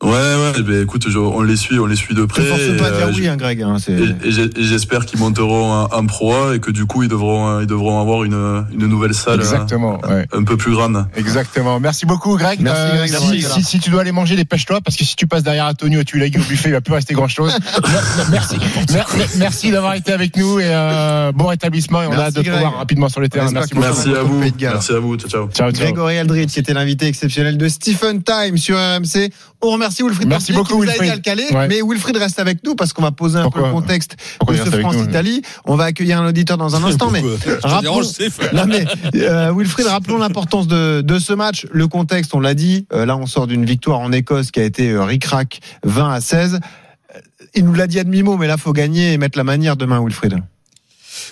Ouais, 0.03 0.12
ouais. 0.12 0.62
Ben, 0.63 0.83
écoute, 0.83 1.10
je- 1.10 1.17
on 1.17 1.41
les 1.41 1.55
suit, 1.55 1.79
on 1.79 1.86
les 1.86 1.95
suit 1.95 2.13
de 2.15 2.25
près. 2.25 2.43
Ne 2.43 2.48
et, 2.48 2.77
pas 2.77 2.88
à 2.88 2.91
dire 2.91 3.07
euh, 3.07 3.12
oui, 3.15 3.27
hein, 3.27 3.38
Greg. 3.38 3.62
hein, 3.62 3.77
c'est- 3.79 3.93
Et, 3.93 4.29
et 4.29 4.60
et 4.60 4.63
j'espère 4.63 5.05
qu'ils 5.05 5.19
monteront 5.19 5.72
en, 5.72 5.83
en 5.91 6.05
Pro 6.05 6.33
A 6.33 6.55
et 6.55 6.60
que 6.60 6.72
du 6.72 6.86
coup 6.86 7.03
ils 7.03 7.10
devront 7.10 7.60
ils 7.62 7.67
devront 7.67 8.00
avoir 8.01 8.24
une, 8.24 8.65
une 8.74 8.88
nouvelle 8.88 9.13
salle 9.13 9.39
Exactement. 9.39 10.00
euh, 10.05 10.19
ouais. 10.19 10.27
un 10.33 10.43
peu 10.43 10.57
plus 10.57 10.74
grande. 10.74 11.05
Exactement. 11.15 11.79
Merci 11.79 12.05
beaucoup, 12.05 12.38
Greg. 12.38 12.60
Merci, 12.62 12.98
Greg, 12.98 13.10
si, 13.15 13.41
si, 13.41 13.63
si 13.63 13.79
tu 13.79 13.89
dois 13.89 14.01
aller 14.01 14.12
manger, 14.12 14.36
dépêche-toi, 14.36 14.81
parce 14.81 14.98
que 14.98 15.03
si 15.05 15.15
tu 15.15 15.27
passes 15.27 15.43
derrière 15.43 15.65
Antonio, 15.65 16.03
tu 16.03 16.17
l'as 16.19 16.27
au 16.27 16.29
buffet, 16.50 16.69
il 16.69 16.74
va 16.74 16.81
plus 16.81 16.93
rester 16.93 17.13
grand-chose. 17.13 17.53
merci. 18.31 18.57
Mer- 18.91 19.07
Merci 19.38 19.72
d'avoir 19.72 19.93
été 19.95 20.12
avec 20.12 20.36
nous 20.38 20.60
et 20.60 20.65
euh, 20.65 21.31
bon 21.33 21.48
rétablissement. 21.48 22.01
Et 22.03 22.07
on 22.07 22.12
a 22.13 22.17
hâte 22.25 22.36
de 22.36 22.41
te 22.41 22.50
voir 22.50 22.77
rapidement 22.77 23.10
sur 23.10 23.22
le 23.22 23.29
terrain. 23.29 23.48
J'espère 23.48 23.79
Merci 23.79 24.10
beaucoup. 24.10 24.10
Merci 24.10 24.15
à 24.15 24.24
vous. 24.24 24.39
Merci 24.39 24.91
à 24.93 25.00
vous. 25.00 25.15
Ciao 25.17 25.29
ciao. 25.29 25.50
Ciao, 25.50 25.72
ciao. 25.72 25.83
Grégory 25.83 26.17
Aldrich, 26.17 26.50
qui 26.50 26.60
était 26.60 26.74
l'invité 26.74 27.07
exceptionnel 27.07 27.57
de 27.57 27.67
Stephen 27.67 28.24
Time 28.24 28.57
sur 28.57 28.75
RMC. 28.77 29.31
On 29.62 29.72
remercie 29.72 29.92
Wilfried 30.01 30.27
Merci 30.27 30.53
Martinet 30.53 30.57
beaucoup, 30.75 30.81
Wilfried. 30.81 31.12
à 31.12 31.15
le 31.15 31.21
caler. 31.21 31.45
Ouais. 31.51 31.67
Mais 31.67 31.81
Wilfried 31.88 32.17
reste 32.17 32.39
avec 32.39 32.63
nous 32.65 32.73
parce 32.73 32.93
qu'on 32.93 33.03
va 33.03 33.12
poser 33.12 33.38
un 33.38 33.50
peu 33.51 33.59
le 33.59 33.65
contexte 33.71 34.15
Pourquoi 34.39 34.55
de 34.55 34.62
ce 34.65 34.69
France-Italie. 34.81 35.41
On 35.65 35.75
va 35.75 35.83
accueillir 35.83 36.21
un 36.21 36.27
auditeur 36.27 36.57
dans 36.57 36.75
un 36.75 36.83
instant. 36.83 37.09
mais 37.12 37.21
rappelons- 37.63 37.93
Non 38.53 38.65
mais 38.65 38.85
euh, 39.15 39.53
Wilfried, 39.55 39.85
rappelons 39.88 40.17
l'importance 40.17 40.67
de, 40.67 41.01
de 41.01 41.19
ce 41.19 41.33
match, 41.33 41.67
le 41.71 41.88
contexte, 41.88 42.33
on 42.33 42.39
l'a 42.39 42.53
dit. 42.55 42.88
Euh, 42.93 43.05
là, 43.05 43.17
on 43.17 43.27
sort 43.27 43.45
d'une 43.45 43.65
victoire 43.65 44.00
en 44.00 44.12
Écosse 44.12 44.50
qui 44.51 44.59
a 44.62 44.63
été 44.63 44.89
euh, 44.91 45.03
ric-rac 45.03 45.59
20 45.83 46.09
à 46.13 46.21
16. 46.21 46.59
Euh, 47.15 47.19
Il 47.53 47.65
nous 47.65 47.73
l'a 47.73 47.88
dit 47.88 48.00
à 48.00 48.03
demi-mot, 48.05 48.38
mais 48.38 48.47
là, 48.47 48.57
faut 48.57 48.73
gagner 48.73 49.13
et 49.13 49.17
mettre 49.17 49.38
la 49.38 49.43
manière 49.43 49.75
demain, 49.77 50.00
Wilfried. 50.01 50.38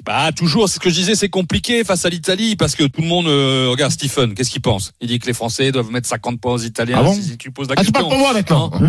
Bah 0.06 0.32
toujours, 0.36 0.68
c'est 0.70 0.76
ce 0.76 0.80
que 0.80 0.90
je 0.90 0.96
disais, 0.96 1.16
c'est 1.16 1.30
compliqué 1.30 1.84
face 1.84 2.06
à 2.06 2.10
l'Italie 2.10 2.56
parce 2.56 2.76
que 2.76 2.84
tout 2.84 3.02
le 3.02 3.08
monde 3.08 3.28
euh, 3.28 3.68
regarde 3.70 3.92
Stephen, 3.92 4.34
qu'est-ce 4.34 4.50
qu'il 4.50 4.62
pense? 4.62 4.92
Il 5.02 5.08
dit 5.08 5.20
que 5.20 5.28
les 5.28 5.34
Français 5.34 5.72
doivent 5.72 5.92
mettre 5.92 6.08
50 6.08 6.40
points 6.40 6.54
aux 6.54 6.58
Italiens. 6.60 6.98
Ah 7.00 7.04
bon? 7.04 7.14
si, 7.14 7.38
tu 7.38 7.52
poses 7.52 7.68
la 7.68 7.74
Ah, 7.78 7.82
question. 7.84 7.94
parles 7.94 8.08
pour 8.10 8.18
moi 8.18 8.34
maintenant. 8.34 8.72
Non, 8.80 8.88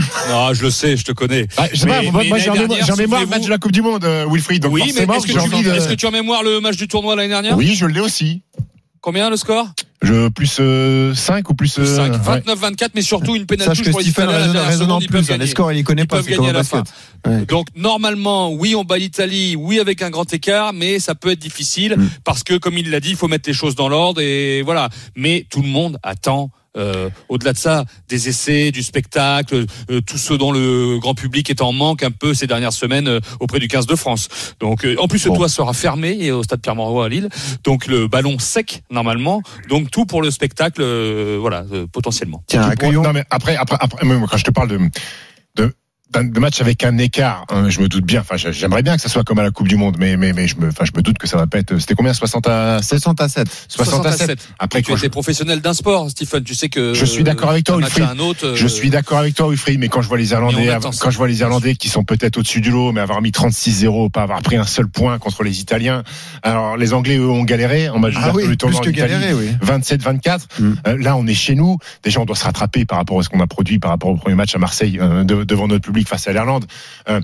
Non, 0.48 0.54
je 0.54 0.62
le 0.62 0.70
sais, 0.70 0.96
je 0.96 1.04
te 1.04 1.12
connais. 1.12 1.46
Ah, 1.56 1.66
je 1.72 1.78
sais 1.80 1.86
Mais- 1.86 1.92
pas, 1.92 2.02
moi, 2.10 2.22
mais 2.22 2.28
moi, 2.28 2.38
j'ai 2.38 2.50
en 2.50 2.54
mémoire, 2.96 3.20
le 3.20 3.26
match 3.26 3.44
de 3.44 3.50
la 3.50 3.58
Coupe 3.58 3.72
du 3.72 3.82
Monde, 3.82 4.04
euh, 4.04 4.26
Wilfried. 4.30 4.62
Donc 4.62 4.72
oui, 4.72 4.82
mais 4.94 5.02
est-ce 5.02 5.26
que, 5.26 5.64
de- 5.68 5.74
est-ce 5.76 5.88
que 5.88 5.94
tu 5.94 6.06
as 6.06 6.08
en 6.08 6.12
mémoire 6.12 6.42
le 6.42 6.60
match 6.60 6.76
du 6.76 6.88
tournoi 6.88 7.16
l'année 7.16 7.28
dernière? 7.28 7.56
Oui, 7.56 7.74
je 7.74 7.86
l'ai 7.86 8.00
aussi. 8.00 8.42
Combien 9.02 9.28
le 9.30 9.36
score? 9.36 9.68
Je, 10.00 10.28
plus 10.28 10.60
5 11.14 11.50
ou 11.50 11.54
plus. 11.54 11.74
Plus 11.74 11.82
euh, 11.82 11.96
5, 11.96 12.12
ouais. 12.28 12.40
29-24, 12.54 12.88
mais 12.94 13.02
surtout 13.02 13.36
une 13.36 13.46
pénalité 13.46 13.74
Sache 13.76 13.84
que 13.84 13.90
pour 13.90 14.00
les 14.00 14.06
Stephen 14.06 14.28
raisonne, 14.28 14.90
en 14.90 15.00
plus. 15.00 15.30
hein. 15.30 15.36
Les 15.38 15.46
scores, 15.46 15.72
il 15.72 15.76
les 15.76 15.82
connaît 15.84 16.02
Ils 16.02 16.08
pas, 16.08 16.22
c'est 16.22 16.34
comme 16.34 16.44
gagner 16.44 16.46
au 16.46 16.50
à 16.50 16.52
la 16.52 16.58
basket. 16.60 16.92
Ouais. 17.26 17.44
Donc 17.46 17.66
normalement, 17.76 18.52
oui, 18.52 18.74
on 18.74 18.84
bat 18.84 18.98
l'Italie, 18.98 19.54
oui 19.56 19.78
avec 19.80 20.02
un 20.02 20.10
grand 20.10 20.32
écart, 20.32 20.72
mais 20.72 20.98
ça 20.98 21.14
peut 21.14 21.30
être 21.32 21.38
difficile 21.40 21.96
Mm. 21.98 22.08
parce 22.24 22.42
que, 22.42 22.54
comme 22.58 22.78
il 22.78 22.90
l'a 22.90 23.00
dit, 23.00 23.10
il 23.10 23.16
faut 23.16 23.28
mettre 23.28 23.48
les 23.48 23.54
choses 23.54 23.74
dans 23.74 23.88
l'ordre 23.88 24.20
et 24.20 24.62
voilà. 24.62 24.88
Mais 25.16 25.46
tout 25.50 25.62
le 25.62 25.68
monde 25.68 25.98
attend. 26.02 26.50
Euh, 26.76 27.10
au-delà 27.28 27.52
de 27.52 27.58
ça, 27.58 27.84
des 28.08 28.28
essais, 28.28 28.70
du 28.70 28.82
spectacle, 28.82 29.66
euh, 29.90 30.00
tout 30.00 30.18
ce 30.18 30.34
dont 30.34 30.52
le 30.52 30.98
grand 30.98 31.14
public 31.14 31.50
est 31.50 31.60
en 31.60 31.72
manque 31.72 32.02
un 32.02 32.10
peu 32.10 32.34
ces 32.34 32.46
dernières 32.46 32.72
semaines 32.72 33.08
euh, 33.08 33.20
auprès 33.40 33.58
du 33.58 33.68
15 33.68 33.86
de 33.86 33.94
France. 33.96 34.28
Donc, 34.60 34.84
euh, 34.84 34.96
en 34.98 35.08
plus, 35.08 35.26
Bon. 35.26 35.32
le 35.34 35.38
toit 35.38 35.48
sera 35.48 35.72
fermé 35.72 36.16
et 36.20 36.32
au 36.32 36.42
stade 36.42 36.60
Pierre-Mauroy 36.60 37.06
à 37.06 37.08
Lille. 37.08 37.28
Donc, 37.64 37.86
le 37.86 38.08
ballon 38.08 38.38
sec 38.38 38.82
normalement. 38.90 39.42
Donc, 39.68 39.90
tout 39.90 40.06
pour 40.06 40.22
le 40.22 40.30
spectacle, 40.30 40.80
euh, 40.82 41.36
voilà, 41.40 41.64
euh, 41.72 41.86
potentiellement. 41.86 42.42
Tiens, 42.46 42.62
accueillons. 42.62 43.02
Non, 43.02 43.12
mais 43.12 43.24
après, 43.30 43.56
après, 43.56 43.76
après, 43.78 44.06
quand 44.06 44.36
je 44.36 44.44
te 44.44 44.50
parle 44.50 44.68
de, 44.68 44.78
de, 46.20 46.40
match 46.40 46.60
avec 46.60 46.84
un 46.84 46.98
écart, 46.98 47.44
hein, 47.50 47.68
je 47.70 47.80
me 47.80 47.88
doute 47.88 48.04
bien. 48.04 48.20
Enfin, 48.20 48.36
j'aimerais 48.36 48.82
bien 48.82 48.96
que 48.96 49.02
ça 49.02 49.08
soit 49.08 49.24
comme 49.24 49.38
à 49.38 49.42
la 49.42 49.50
Coupe 49.50 49.68
du 49.68 49.76
Monde, 49.76 49.96
mais, 49.98 50.16
mais, 50.16 50.32
mais 50.32 50.46
je 50.48 50.56
me, 50.58 50.68
enfin, 50.68 50.84
je 50.84 50.92
me 50.96 51.02
doute 51.02 51.18
que 51.18 51.26
ça 51.26 51.36
va 51.36 51.46
pas 51.46 51.58
être. 51.58 51.78
C'était 51.78 51.94
combien 51.94 52.12
60 52.12 52.46
à 52.48 52.80
7 52.82 52.98
60 52.98 53.20
à 53.20 53.28
7. 53.28 53.48
60 53.68 54.06
à 54.06 54.12
7. 54.12 54.48
Après, 54.58 54.82
Tu 54.82 54.90
quand 54.90 54.96
étais 54.98 55.08
professionnel 55.08 55.60
d'un 55.60 55.74
sport, 55.74 56.10
Stephen. 56.10 56.44
Tu 56.44 56.54
sais 56.54 56.68
que 56.68 56.94
Je 56.94 57.04
suis 57.04 57.24
d'accord 57.24 57.50
avec 57.50 57.64
toi, 57.64 57.76
Wilfried. 57.78 58.04
à 58.04 58.10
un 58.10 58.18
autre, 58.18 58.46
euh, 58.46 58.56
Je 58.56 58.66
suis 58.66 58.90
d'accord 58.90 59.18
avec 59.18 59.34
toi, 59.34 59.48
Wilfried, 59.48 59.78
mais 59.78 59.88
quand 59.88 60.02
je 60.02 60.08
vois 60.08 60.18
les 60.18 60.32
Irlandais, 60.32 60.70
on 60.84 60.92
ça. 60.92 60.98
quand 61.00 61.10
je 61.10 61.16
vois 61.18 61.28
les 61.28 61.40
Irlandais 61.40 61.74
qui 61.74 61.88
sont 61.88 62.04
peut-être 62.04 62.38
au-dessus 62.38 62.60
du 62.60 62.70
lot, 62.70 62.92
mais 62.92 63.00
avoir 63.00 63.22
mis 63.22 63.30
36-0, 63.30 64.10
pas 64.10 64.22
avoir 64.22 64.42
pris 64.42 64.56
un 64.56 64.64
seul 64.64 64.88
point 64.88 65.18
contre 65.18 65.42
les 65.42 65.60
Italiens. 65.60 66.02
Alors, 66.42 66.76
les 66.76 66.92
Anglais, 66.92 67.16
eux, 67.16 67.28
ont 67.30 67.44
galéré 67.44 67.88
en 67.88 67.98
match 67.98 68.14
Ah 68.16 68.32
oui, 68.34 68.46
du 68.48 68.56
plus 68.56 68.80
que 68.80 68.90
galéré, 68.90 69.34
oui. 69.34 69.50
27-24. 69.64 70.40
Mm. 70.58 70.72
Euh, 70.86 70.96
là, 70.98 71.16
on 71.16 71.26
est 71.26 71.34
chez 71.34 71.54
nous. 71.54 71.78
Déjà, 72.02 72.20
on 72.20 72.24
doit 72.24 72.36
se 72.36 72.44
rattraper 72.44 72.84
par 72.84 72.98
rapport 72.98 73.18
à 73.18 73.22
ce 73.22 73.28
qu'on 73.28 73.40
a 73.40 73.46
produit 73.46 73.78
par 73.78 73.90
rapport 73.90 74.10
au 74.10 74.16
premier 74.16 74.34
match 74.36 74.54
à 74.54 74.58
Marseille 74.58 74.98
euh, 75.00 75.24
de- 75.24 75.44
devant 75.44 75.68
notre 75.68 75.84
public 75.84 76.01
face 76.08 76.28
à 76.28 76.32
l'Irlande. 76.32 76.66
Euh, 77.08 77.20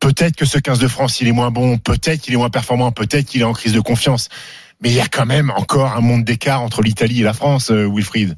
peut-être 0.00 0.36
que 0.36 0.44
ce 0.44 0.58
15 0.58 0.78
de 0.78 0.88
France, 0.88 1.20
il 1.20 1.28
est 1.28 1.32
moins 1.32 1.50
bon. 1.50 1.78
Peut-être 1.78 2.20
qu'il 2.20 2.34
est 2.34 2.36
moins 2.36 2.50
performant. 2.50 2.92
Peut-être 2.92 3.26
qu'il 3.26 3.40
est 3.40 3.44
en 3.44 3.52
crise 3.52 3.72
de 3.72 3.80
confiance. 3.80 4.28
Mais 4.80 4.90
il 4.90 4.94
y 4.94 5.00
a 5.00 5.08
quand 5.08 5.26
même 5.26 5.50
encore 5.50 5.92
un 5.92 6.00
monde 6.00 6.24
d'écart 6.24 6.62
entre 6.62 6.82
l'Italie 6.82 7.20
et 7.20 7.24
la 7.24 7.32
France, 7.32 7.70
euh, 7.70 7.88
Wilfried. 7.92 8.36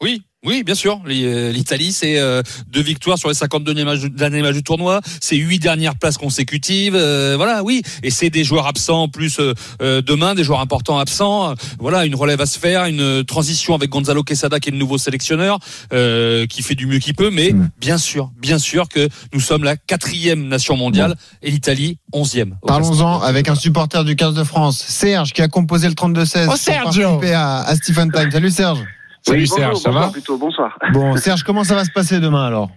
Oui, 0.00 0.22
oui, 0.46 0.62
bien 0.64 0.74
sûr. 0.74 1.00
Euh, 1.06 1.52
L'Italie, 1.52 1.92
c'est 1.92 2.18
euh, 2.18 2.42
deux 2.68 2.80
victoires 2.80 3.18
sur 3.18 3.28
les 3.28 3.34
52 3.34 3.74
derniers 4.08 4.40
matchs, 4.42 4.54
du 4.54 4.62
tournoi. 4.62 5.00
C'est 5.20 5.36
huit 5.36 5.58
dernières 5.58 5.96
places 5.96 6.16
consécutives. 6.16 6.94
euh, 6.96 7.34
voilà, 7.36 7.62
oui. 7.62 7.82
Et 8.02 8.10
c'est 8.10 8.30
des 8.30 8.42
joueurs 8.42 8.66
absents 8.66 9.02
en 9.02 9.08
plus 9.08 9.38
euh, 9.38 10.00
demain, 10.02 10.34
des 10.34 10.42
joueurs 10.42 10.60
importants 10.60 10.98
absents. 10.98 11.54
Voilà, 11.78 12.06
une 12.06 12.14
relève 12.14 12.40
à 12.40 12.46
se 12.46 12.58
faire, 12.58 12.86
une 12.86 13.22
transition 13.24 13.74
avec 13.74 13.90
Gonzalo 13.90 14.22
Quesada 14.22 14.60
qui 14.60 14.70
est 14.70 14.72
le 14.72 14.78
nouveau 14.78 14.96
sélectionneur, 14.96 15.58
euh, 15.92 16.46
qui 16.46 16.62
fait 16.62 16.74
du 16.74 16.86
mieux 16.86 16.98
qu'il 17.00 17.14
peut. 17.14 17.30
Mais 17.30 17.52
Mm. 17.52 17.68
bien 17.78 17.98
sûr, 17.98 18.30
bien 18.40 18.58
sûr 18.58 18.88
que 18.88 19.08
nous 19.34 19.40
sommes 19.40 19.64
la 19.64 19.76
quatrième 19.76 20.48
nation 20.48 20.76
mondiale 20.76 21.16
et 21.42 21.50
l'Italie 21.50 21.98
onzième. 22.12 22.56
Parlons-en 22.66 23.20
avec 23.20 23.48
un 23.48 23.54
supporter 23.54 24.04
du 24.04 24.16
15 24.16 24.34
de 24.34 24.44
France, 24.44 24.78
Serge, 24.86 25.32
qui 25.32 25.42
a 25.42 25.48
composé 25.48 25.86
le 25.88 25.94
32-16. 25.94 26.46
Oh, 26.48 26.54
participer 26.66 27.32
à, 27.34 27.58
à 27.62 27.76
Stephen 27.76 28.10
Time. 28.10 28.30
Salut 28.30 28.50
Serge. 28.50 28.78
Salut 29.22 29.40
Oui, 29.40 29.46
Serge, 29.46 29.60
bonjour, 29.68 29.80
ça 29.80 29.90
bonsoir 29.90 30.06
va 30.06 30.12
plutôt, 30.12 30.38
bonsoir. 30.38 30.78
Bon, 30.92 31.16
Serge, 31.16 31.42
comment 31.42 31.64
ça 31.64 31.74
va 31.74 31.84
se 31.84 31.92
passer 31.92 32.20
demain 32.20 32.46
alors? 32.46 32.68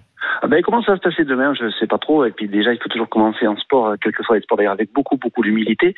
Ah 0.42 0.48
ben, 0.48 0.62
comment 0.62 0.82
ça 0.84 0.92
va 0.92 0.98
se 0.98 1.02
passer 1.02 1.24
demain? 1.24 1.54
Je 1.54 1.70
sais 1.80 1.88
pas 1.88 1.98
trop. 1.98 2.26
Et 2.26 2.32
puis 2.32 2.48
déjà, 2.48 2.74
il 2.74 2.80
faut 2.82 2.90
toujours 2.90 3.10
commencer 3.10 3.48
en 3.48 3.56
sport, 3.58 3.88
euh, 3.88 3.96
quel 4.02 4.12
que 4.14 4.24
soit 4.24 4.36
les 4.36 4.42
sports 4.42 4.58
d'ailleurs, 4.58 4.74
avec 4.74 4.92
beaucoup, 4.94 5.18
beaucoup 5.18 5.42
d'humilité. 5.42 5.96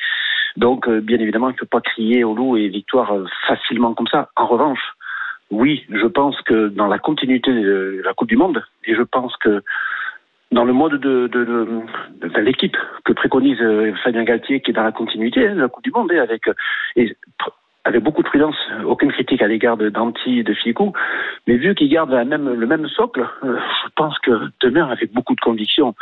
Donc, 0.56 0.86
euh, 0.88 1.00
bien 1.00 1.18
évidemment, 1.18 1.48
il 1.50 1.54
ne 1.54 1.58
faut 1.58 1.66
pas 1.66 1.80
crier 1.80 2.22
au 2.24 2.34
loup 2.34 2.56
et 2.56 2.68
victoire 2.68 3.12
euh, 3.12 3.24
facilement 3.48 3.94
comme 3.94 4.06
ça. 4.06 4.30
En 4.36 4.46
revanche, 4.46 4.80
oui, 5.50 5.84
je 5.90 6.06
pense 6.06 6.40
que 6.42 6.68
dans 6.68 6.86
la 6.86 6.98
continuité 6.98 7.52
de 7.52 8.02
la 8.04 8.14
Coupe 8.14 8.28
du 8.28 8.36
Monde, 8.36 8.64
et 8.84 8.94
je 8.94 9.02
pense 9.02 9.36
que 9.36 9.62
dans 10.52 10.64
le 10.64 10.72
mode 10.72 11.00
de, 11.00 11.26
de, 11.26 11.44
de, 11.44 11.66
de- 12.22 12.28
de 12.28 12.40
l'équipe 12.40 12.76
que 13.04 13.12
préconise 13.12 13.58
Fabien 14.04 14.22
Galtier, 14.24 14.60
qui 14.60 14.70
est 14.70 14.74
dans 14.74 14.84
la 14.84 14.92
continuité 14.92 15.46
hein, 15.48 15.54
de 15.56 15.60
la 15.60 15.68
Coupe 15.68 15.82
du 15.84 15.90
Monde, 15.90 16.10
avec, 16.12 16.42
et 16.94 17.06
pr- 17.40 17.52
avec 17.86 18.02
beaucoup 18.02 18.22
de 18.22 18.28
prudence, 18.28 18.56
aucune 18.84 19.12
critique 19.12 19.40
à 19.42 19.46
l'égard 19.46 19.76
de 19.76 19.88
Danti 19.88 20.40
et 20.40 20.42
de 20.42 20.52
Ficou, 20.54 20.92
mais 21.46 21.56
vu 21.56 21.74
qu'ils 21.76 21.88
gardent 21.88 22.10
la 22.10 22.24
même, 22.24 22.52
le 22.52 22.66
même 22.66 22.88
socle, 22.88 23.24
euh, 23.44 23.56
je 23.84 23.88
pense 23.94 24.18
que 24.18 24.30
demain, 24.60 24.88
avec 24.88 25.12
beaucoup 25.12 25.34
de 25.36 25.40
conviction, 25.40 25.94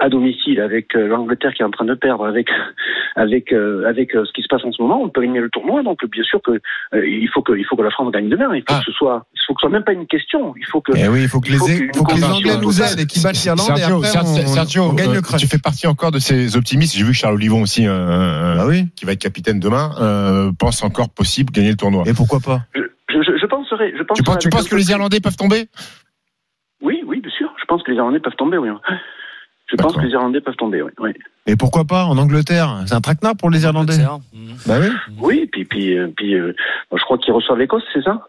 à 0.00 0.08
domicile, 0.08 0.60
avec 0.60 0.94
euh, 0.96 1.06
l'Angleterre 1.06 1.52
qui 1.54 1.62
est 1.62 1.64
en 1.64 1.70
train 1.70 1.84
de 1.84 1.94
perdre, 1.94 2.24
avec 2.26 2.48
avec 3.16 3.52
euh, 3.52 3.86
avec 3.88 4.12
ce 4.12 4.32
qui 4.32 4.42
se 4.42 4.48
passe 4.48 4.64
en 4.64 4.72
ce 4.72 4.80
moment, 4.80 5.02
on 5.02 5.08
peut 5.08 5.20
gagner 5.22 5.40
le 5.40 5.50
tournoi. 5.50 5.82
Donc 5.82 5.98
bien 6.10 6.22
sûr 6.22 6.40
que 6.42 6.52
euh, 6.52 7.06
il 7.06 7.28
faut 7.28 7.42
que 7.42 7.52
il 7.52 7.64
faut 7.64 7.76
que 7.76 7.82
la 7.82 7.90
France 7.90 8.10
gagne 8.12 8.28
demain. 8.28 8.54
Il 8.54 8.60
faut 8.60 8.66
Ah. 8.70 8.78
que 8.78 8.84
ce 8.90 8.92
soit, 8.92 9.26
il 9.34 9.40
faut 9.46 9.54
que 9.54 9.60
ce 9.60 9.68
soit 9.68 9.70
même 9.72 9.84
pas 9.84 9.92
une 9.92 10.06
question. 10.06 10.54
Il 10.56 10.64
faut 10.66 10.80
que 10.80 10.92
Eh 10.96 11.08
oui, 11.08 11.22
il 11.22 11.28
faut 11.28 11.40
que 11.40 11.48
il 11.48 11.56
faut 11.56 11.66
les, 11.68 11.76
qu'une 11.78 11.94
faut 11.94 12.04
que 12.04 12.14
les 12.14 12.20
convention 12.20 12.50
Anglais 12.50 12.62
nous 12.62 12.82
aident 12.82 13.00
et 13.00 13.06
qu'ils 13.06 13.22
battent 13.22 13.42
l'Irlande 13.44 13.70
et 13.76 13.80
Sergio, 13.80 13.96
après 13.96 14.08
Sergio, 14.08 14.42
on, 14.42 14.46
Sergio, 14.46 14.82
on 14.84 14.92
gagne 14.94 15.10
euh, 15.10 15.14
le 15.14 15.20
crush. 15.20 15.40
tu 15.40 15.46
fais 15.46 15.58
partie 15.58 15.86
encore 15.86 16.10
de 16.10 16.18
ces 16.18 16.56
optimistes. 16.56 16.96
J'ai 16.96 17.04
vu 17.04 17.10
que 17.10 17.16
Charles 17.16 17.34
Olivon 17.34 17.62
aussi, 17.62 17.86
Bah 17.86 18.64
oui. 18.66 18.86
qui 18.96 19.04
va 19.04 19.12
être 19.12 19.20
capitaine 19.20 19.60
demain, 19.60 19.90
euh, 20.00 20.50
pense 20.58 20.82
encore 20.82 21.10
possible 21.10 21.31
gagner 21.40 21.70
le 21.70 21.76
tournoi. 21.76 22.04
Et 22.06 22.14
pourquoi 22.14 22.40
pas 22.40 22.62
je, 22.74 22.82
je, 23.08 23.36
je 23.36 23.46
penserai. 23.46 23.92
Je 23.92 24.02
Tu 24.14 24.22
penses, 24.22 24.38
tu 24.38 24.70
que 24.70 24.76
les 24.76 24.90
Irlandais 24.90 25.20
peuvent 25.20 25.36
tomber? 25.36 25.68
Oui, 26.82 27.02
oui, 27.06 27.20
bien 27.20 27.30
sûr. 27.30 27.52
Je 27.60 27.64
pense 27.66 27.82
que 27.82 27.90
les 27.90 27.96
Irlandais 27.96 28.20
peuvent 28.20 28.36
tomber. 28.36 28.58
Oui. 28.58 28.68
Je 29.70 29.76
pense 29.76 29.94
que 29.94 30.00
les 30.00 30.10
Irlandais 30.10 30.40
peuvent 30.40 30.56
tomber. 30.56 30.82
Oui. 30.82 30.90
oui. 30.98 31.12
Et 31.46 31.56
pourquoi 31.56 31.84
pas 31.84 32.04
en 32.04 32.18
Angleterre? 32.18 32.82
C'est 32.86 32.94
un 32.94 33.00
traquenard 33.00 33.36
pour 33.36 33.50
les 33.50 33.64
Irlandais. 33.64 33.98
Bah 34.66 34.76
oui. 34.80 34.88
Oui, 35.18 35.48
puis 35.50 35.64
puis 35.64 35.96
euh, 35.96 36.08
puis 36.16 36.34
euh, 36.34 36.54
je 36.92 37.02
crois 37.02 37.18
qu'ils 37.18 37.32
reçoivent 37.32 37.58
l'Écosse, 37.58 37.82
c'est 37.92 38.02
ça? 38.02 38.28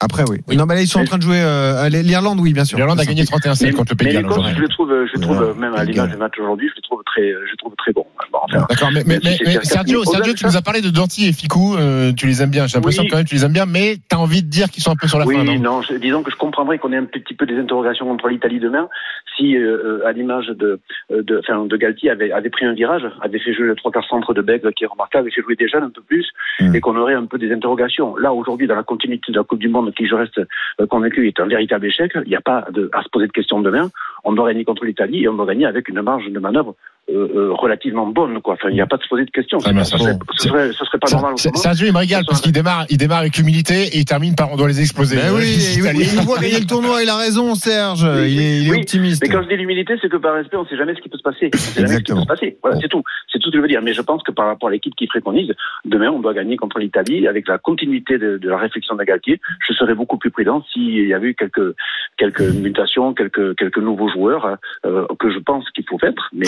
Après 0.00 0.24
oui. 0.28 0.38
Oui. 0.48 0.56
Non 0.56 0.66
mais 0.66 0.74
là 0.74 0.82
ils 0.82 0.86
sont 0.86 1.00
en 1.00 1.04
train 1.04 1.16
de 1.16 1.22
jouer 1.22 1.40
euh, 1.40 1.88
l'Irlande 1.88 2.38
oui 2.40 2.52
bien 2.52 2.64
sûr. 2.64 2.76
L'Irlande 2.78 3.00
a 3.00 3.04
gagné 3.04 3.24
31-7 3.24 3.72
contre 3.72 3.92
le 3.92 3.96
Pays 3.96 4.08
mais 4.08 4.22
de 4.22 4.28
Galles 4.28 4.54
je 4.56 4.60
le 4.60 4.68
trouve, 4.68 4.90
je 4.90 5.14
le 5.14 5.20
trouve 5.20 5.42
euh, 5.42 5.54
même 5.54 5.74
à 5.74 5.84
l'image 5.84 6.10
du 6.10 6.16
match 6.16 6.34
aujourd'hui, 6.38 6.68
je 6.68 6.74
le 6.76 6.82
trouve 6.82 7.02
très, 7.04 7.32
je 7.32 7.50
le 7.50 7.56
trouve 7.56 7.74
très 7.76 7.92
bon. 7.92 8.06
Bon, 8.32 8.38
enfin, 8.42 8.66
D'accord, 8.68 8.90
mais, 8.92 9.02
mais, 9.06 9.18
mais, 9.22 9.36
Sergio, 9.62 10.04
Sergio 10.04 10.34
tu 10.34 10.44
nous 10.44 10.56
as 10.56 10.62
parlé 10.62 10.80
de 10.80 10.90
Danti 10.90 11.26
et 11.26 11.32
Ficou, 11.32 11.76
euh, 11.76 12.12
tu 12.12 12.26
les 12.26 12.42
aimes 12.42 12.50
bien. 12.50 12.66
J'ai 12.66 12.76
l'impression 12.76 13.04
quand 13.08 13.16
même 13.16 13.24
que 13.24 13.30
tu 13.30 13.36
les 13.36 13.44
aimes 13.44 13.52
bien, 13.52 13.66
mais 13.66 13.96
tu 13.96 14.16
as 14.16 14.18
envie 14.18 14.42
de 14.42 14.48
dire 14.48 14.70
qu'ils 14.70 14.82
sont 14.82 14.90
un 14.90 14.96
peu 14.96 15.08
sur 15.08 15.18
la 15.18 15.26
oui, 15.26 15.36
fin. 15.36 15.46
Oui, 15.46 15.58
non, 15.58 15.80
disons 16.00 16.22
que 16.22 16.30
je 16.30 16.36
comprendrais 16.36 16.78
qu'on 16.78 16.92
ait 16.92 16.98
un 16.98 17.04
petit 17.04 17.34
peu 17.34 17.46
des 17.46 17.58
interrogations 17.58 18.06
contre 18.06 18.28
l'Italie 18.28 18.60
demain 18.60 18.88
si, 19.36 19.56
euh, 19.56 20.06
à 20.06 20.12
l'image 20.12 20.46
de, 20.46 20.80
de, 21.10 21.38
enfin, 21.38 21.66
de 21.66 21.76
Galtier, 21.76 22.10
avait, 22.10 22.32
avait 22.32 22.50
pris 22.50 22.64
un 22.64 22.72
virage, 22.72 23.02
avait 23.20 23.38
fait 23.38 23.52
jouer 23.52 23.66
le 23.66 23.74
trois 23.74 23.92
quarts 23.92 24.06
centre 24.08 24.34
de 24.34 24.42
Bègle 24.42 24.72
qui 24.72 24.84
est 24.84 24.86
remarquable, 24.86 25.22
avait 25.22 25.30
fait 25.30 25.42
jouer 25.42 25.56
des 25.56 25.68
jeunes 25.68 25.84
un 25.84 25.90
peu 25.90 26.02
plus, 26.02 26.26
mm. 26.60 26.74
et 26.74 26.80
qu'on 26.80 26.96
aurait 26.96 27.14
un 27.14 27.26
peu 27.26 27.38
des 27.38 27.52
interrogations. 27.52 28.16
Là, 28.16 28.32
aujourd'hui, 28.32 28.66
dans 28.66 28.74
la 28.74 28.82
continuité 28.82 29.32
de 29.32 29.36
la 29.36 29.44
Coupe 29.44 29.58
du 29.58 29.68
Monde, 29.68 29.85
qui 29.92 30.06
je 30.06 30.14
reste 30.14 30.40
convaincu 30.88 31.26
est 31.26 31.40
un 31.40 31.46
véritable 31.46 31.86
échec, 31.86 32.12
il 32.14 32.28
n'y 32.28 32.36
a 32.36 32.40
pas 32.40 32.66
à 32.92 33.02
se 33.02 33.08
poser 33.08 33.26
de 33.26 33.32
questions 33.32 33.60
demain. 33.60 33.90
On 34.24 34.32
doit 34.32 34.48
gagner 34.48 34.64
contre 34.64 34.84
l'Italie 34.84 35.24
et 35.24 35.28
on 35.28 35.34
doit 35.34 35.46
gagner 35.46 35.66
avec 35.66 35.88
une 35.88 36.02
marge 36.02 36.28
de 36.30 36.38
manœuvre 36.38 36.74
euh, 37.08 37.28
euh, 37.36 37.52
relativement 37.52 38.06
bonne. 38.06 38.40
Quoi. 38.42 38.54
Enfin, 38.54 38.68
il 38.68 38.74
n'y 38.74 38.80
a 38.80 38.86
pas 38.86 38.96
de 38.96 39.02
se 39.02 39.08
poser 39.08 39.24
de 39.24 39.30
questions. 39.30 39.58
Ah, 39.64 39.84
ce, 39.84 39.96
serait, 39.96 40.18
ce, 40.36 40.48
serait, 40.48 40.72
ce, 40.72 40.84
serait, 40.84 40.98
pas 40.98 41.10
normal. 41.10 41.34
Sergio, 41.38 41.86
il 41.86 41.92
me 41.92 41.98
régale 41.98 42.24
parce 42.26 42.40
qu'il 42.40 42.52
démarre, 42.52 42.84
il 42.90 42.96
démarre 42.96 43.20
avec 43.20 43.36
l'humilité 43.36 43.84
et 43.92 43.98
il 43.98 44.04
termine 44.04 44.34
par 44.34 44.52
on 44.52 44.56
doit 44.56 44.66
les 44.66 44.80
exploser. 44.80 45.16
Ben 45.16 45.32
oui, 45.32 45.44
il, 45.76 45.84
il, 46.00 46.20
voit 46.22 46.38
gagner 46.38 46.58
le 46.58 46.66
tournoi, 46.66 47.02
il 47.02 47.08
a 47.08 47.16
raison, 47.16 47.54
Serge. 47.54 48.02
il 48.02 48.40
est, 48.40 48.62
il 48.62 48.68
est 48.68 48.78
optimiste. 48.78 49.22
Mais 49.22 49.28
quand 49.28 49.42
je 49.42 49.48
dis 49.48 49.56
l'humilité, 49.56 49.94
c'est 50.02 50.08
que 50.08 50.16
par 50.16 50.34
respect, 50.34 50.56
on 50.56 50.64
ne 50.64 50.68
sait 50.68 50.76
jamais 50.76 50.94
ce 50.94 51.00
qui 51.00 51.08
peut 51.08 51.18
se 51.18 51.22
passer. 51.22 51.50
On 51.54 51.56
sait 51.56 51.80
jamais 51.80 51.94
ce 51.94 52.02
qui 52.02 52.12
peut 52.12 52.20
se 52.20 52.26
passer. 52.26 52.58
Voilà, 52.62 52.78
c'est 52.80 52.88
tout. 52.88 53.02
C'est 53.32 53.38
tout 53.38 53.46
ce 53.46 53.52
que 53.52 53.58
je 53.58 53.62
veux 53.62 53.68
dire. 53.68 53.82
Mais 53.82 53.92
je 53.92 54.02
pense 54.02 54.22
que 54.24 54.32
par 54.32 54.46
rapport 54.46 54.68
à 54.68 54.72
l'équipe 54.72 54.94
qui 54.96 55.06
préconise, 55.06 55.52
demain, 55.84 56.10
on 56.10 56.18
doit 56.18 56.34
gagner 56.34 56.56
contre 56.56 56.80
l'Italie 56.80 57.28
avec 57.28 57.46
la 57.46 57.58
continuité 57.58 58.18
de, 58.18 58.38
de 58.38 58.48
la 58.48 58.58
réflexion 58.58 58.96
d'Agaltier. 58.96 59.40
Je 59.68 59.72
serais 59.74 59.94
beaucoup 59.94 60.18
plus 60.18 60.32
prudent 60.32 60.64
s'il 60.72 61.06
y 61.06 61.14
avait 61.14 61.28
eu 61.28 61.34
quelques, 61.34 61.74
quelques 62.16 62.40
mutations, 62.40 63.14
quelques, 63.14 63.54
quelques 63.56 63.78
nouveaux 63.78 64.08
joueurs 64.08 64.58
euh, 64.84 65.06
que 65.18 65.30
je 65.30 65.38
pense 65.38 65.70
qu'il 65.70 65.84
faut 65.88 65.98
être. 66.02 66.30
Mais, 66.32 66.46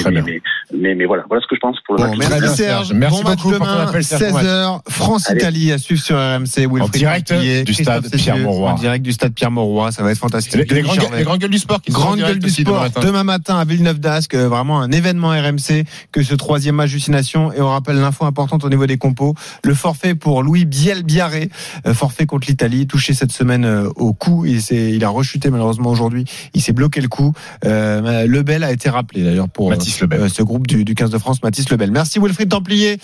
mais, 0.75 0.95
mais, 0.95 1.07
voilà. 1.07 1.25
Voilà 1.29 1.43
ce 1.43 1.47
que 1.47 1.55
je 1.55 1.61
pense 1.61 1.79
pour 1.85 1.97
le 1.97 2.03
bon, 2.03 2.17
match. 2.17 2.29
Merci 2.29 2.57
Serge. 2.57 2.93
Merci 2.93 3.23
bon 3.23 3.31
beaucoup 3.31 3.53
demain, 3.53 3.87
16h, 3.93 4.81
France-Italie 4.89 5.73
à 5.73 5.79
suivre 5.79 6.03
sur 6.03 6.17
RMC. 6.17 6.69
Wilfried 6.69 6.83
en 6.83 6.89
direct 6.89 7.29
Templier, 7.29 7.65
du 7.65 7.75
stade 7.75 8.11
Pierre-Mauroy. 8.11 8.71
En 8.71 8.75
direct 8.75 9.05
du 9.05 9.13
stade 9.13 9.33
Pierre-Mauroy. 9.33 9.93
Ça 9.93 10.03
va 10.03 10.11
être 10.11 10.19
fantastique. 10.19 10.55
Les, 10.55 10.65
les, 10.65 10.83
grandes, 10.83 10.99
les 11.17 11.25
grandes 11.25 11.41
gueules 11.41 11.51
du 11.51 11.59
sport 11.59 11.81
qui 11.81 11.93
Grande 11.93 12.19
gueule 12.19 12.39
du 12.39 12.51
sport 12.51 12.65
demain 12.65 12.83
matin. 12.83 13.01
demain 13.01 13.25
matin 13.25 13.59
à 13.59 13.65
Villeneuve 13.65 13.99
d'Ascq. 13.99 14.35
Vraiment 14.35 14.81
un 14.81 14.91
événement 14.91 15.29
RMC 15.29 15.85
que 16.13 16.23
ce 16.23 16.35
troisième 16.35 16.77
match 16.77 16.93
Destination. 16.93 17.53
Et 17.53 17.61
on 17.61 17.69
rappelle 17.69 17.97
l'info 17.97 18.25
importante 18.25 18.65
au 18.65 18.71
niveau 18.71 18.87
des 18.87 18.99
compos. 18.99 19.35
Le 19.65 19.75
forfait 19.75 20.15
pour 20.15 20.43
Louis 20.43 20.65
Biel-Biarré. 20.65 21.51
Forfait 21.93 22.27
contre 22.27 22.49
l'Italie. 22.49 22.87
Touché 22.87 23.15
cette 23.15 23.33
semaine 23.33 23.67
au 23.97 24.13
cou. 24.13 24.45
Il, 24.45 24.61
il 24.71 25.05
a 25.05 25.09
rechuté 25.09 25.51
malheureusement 25.51 25.91
aujourd'hui. 25.91 26.25
Il 26.55 26.61
s'est 26.61 26.73
bloqué 26.73 27.01
le 27.01 27.09
cou. 27.09 27.33
Euh, 27.65 28.27
Lebel 28.27 28.65
a 28.65 28.73
été 28.73 28.89
rappelé 28.89 29.23
d'ailleurs 29.23 29.49
pour 29.49 29.71
Mathis 29.71 30.01
Lebel. 30.01 30.29
Groupe 30.45 30.67
du, 30.67 30.85
du 30.85 30.95
15 30.95 31.11
de 31.11 31.19
France, 31.19 31.43
Mathis 31.43 31.69
Lebel. 31.71 31.91
Merci 31.91 32.19
Wilfried 32.19 32.49
Templier. 32.51 32.99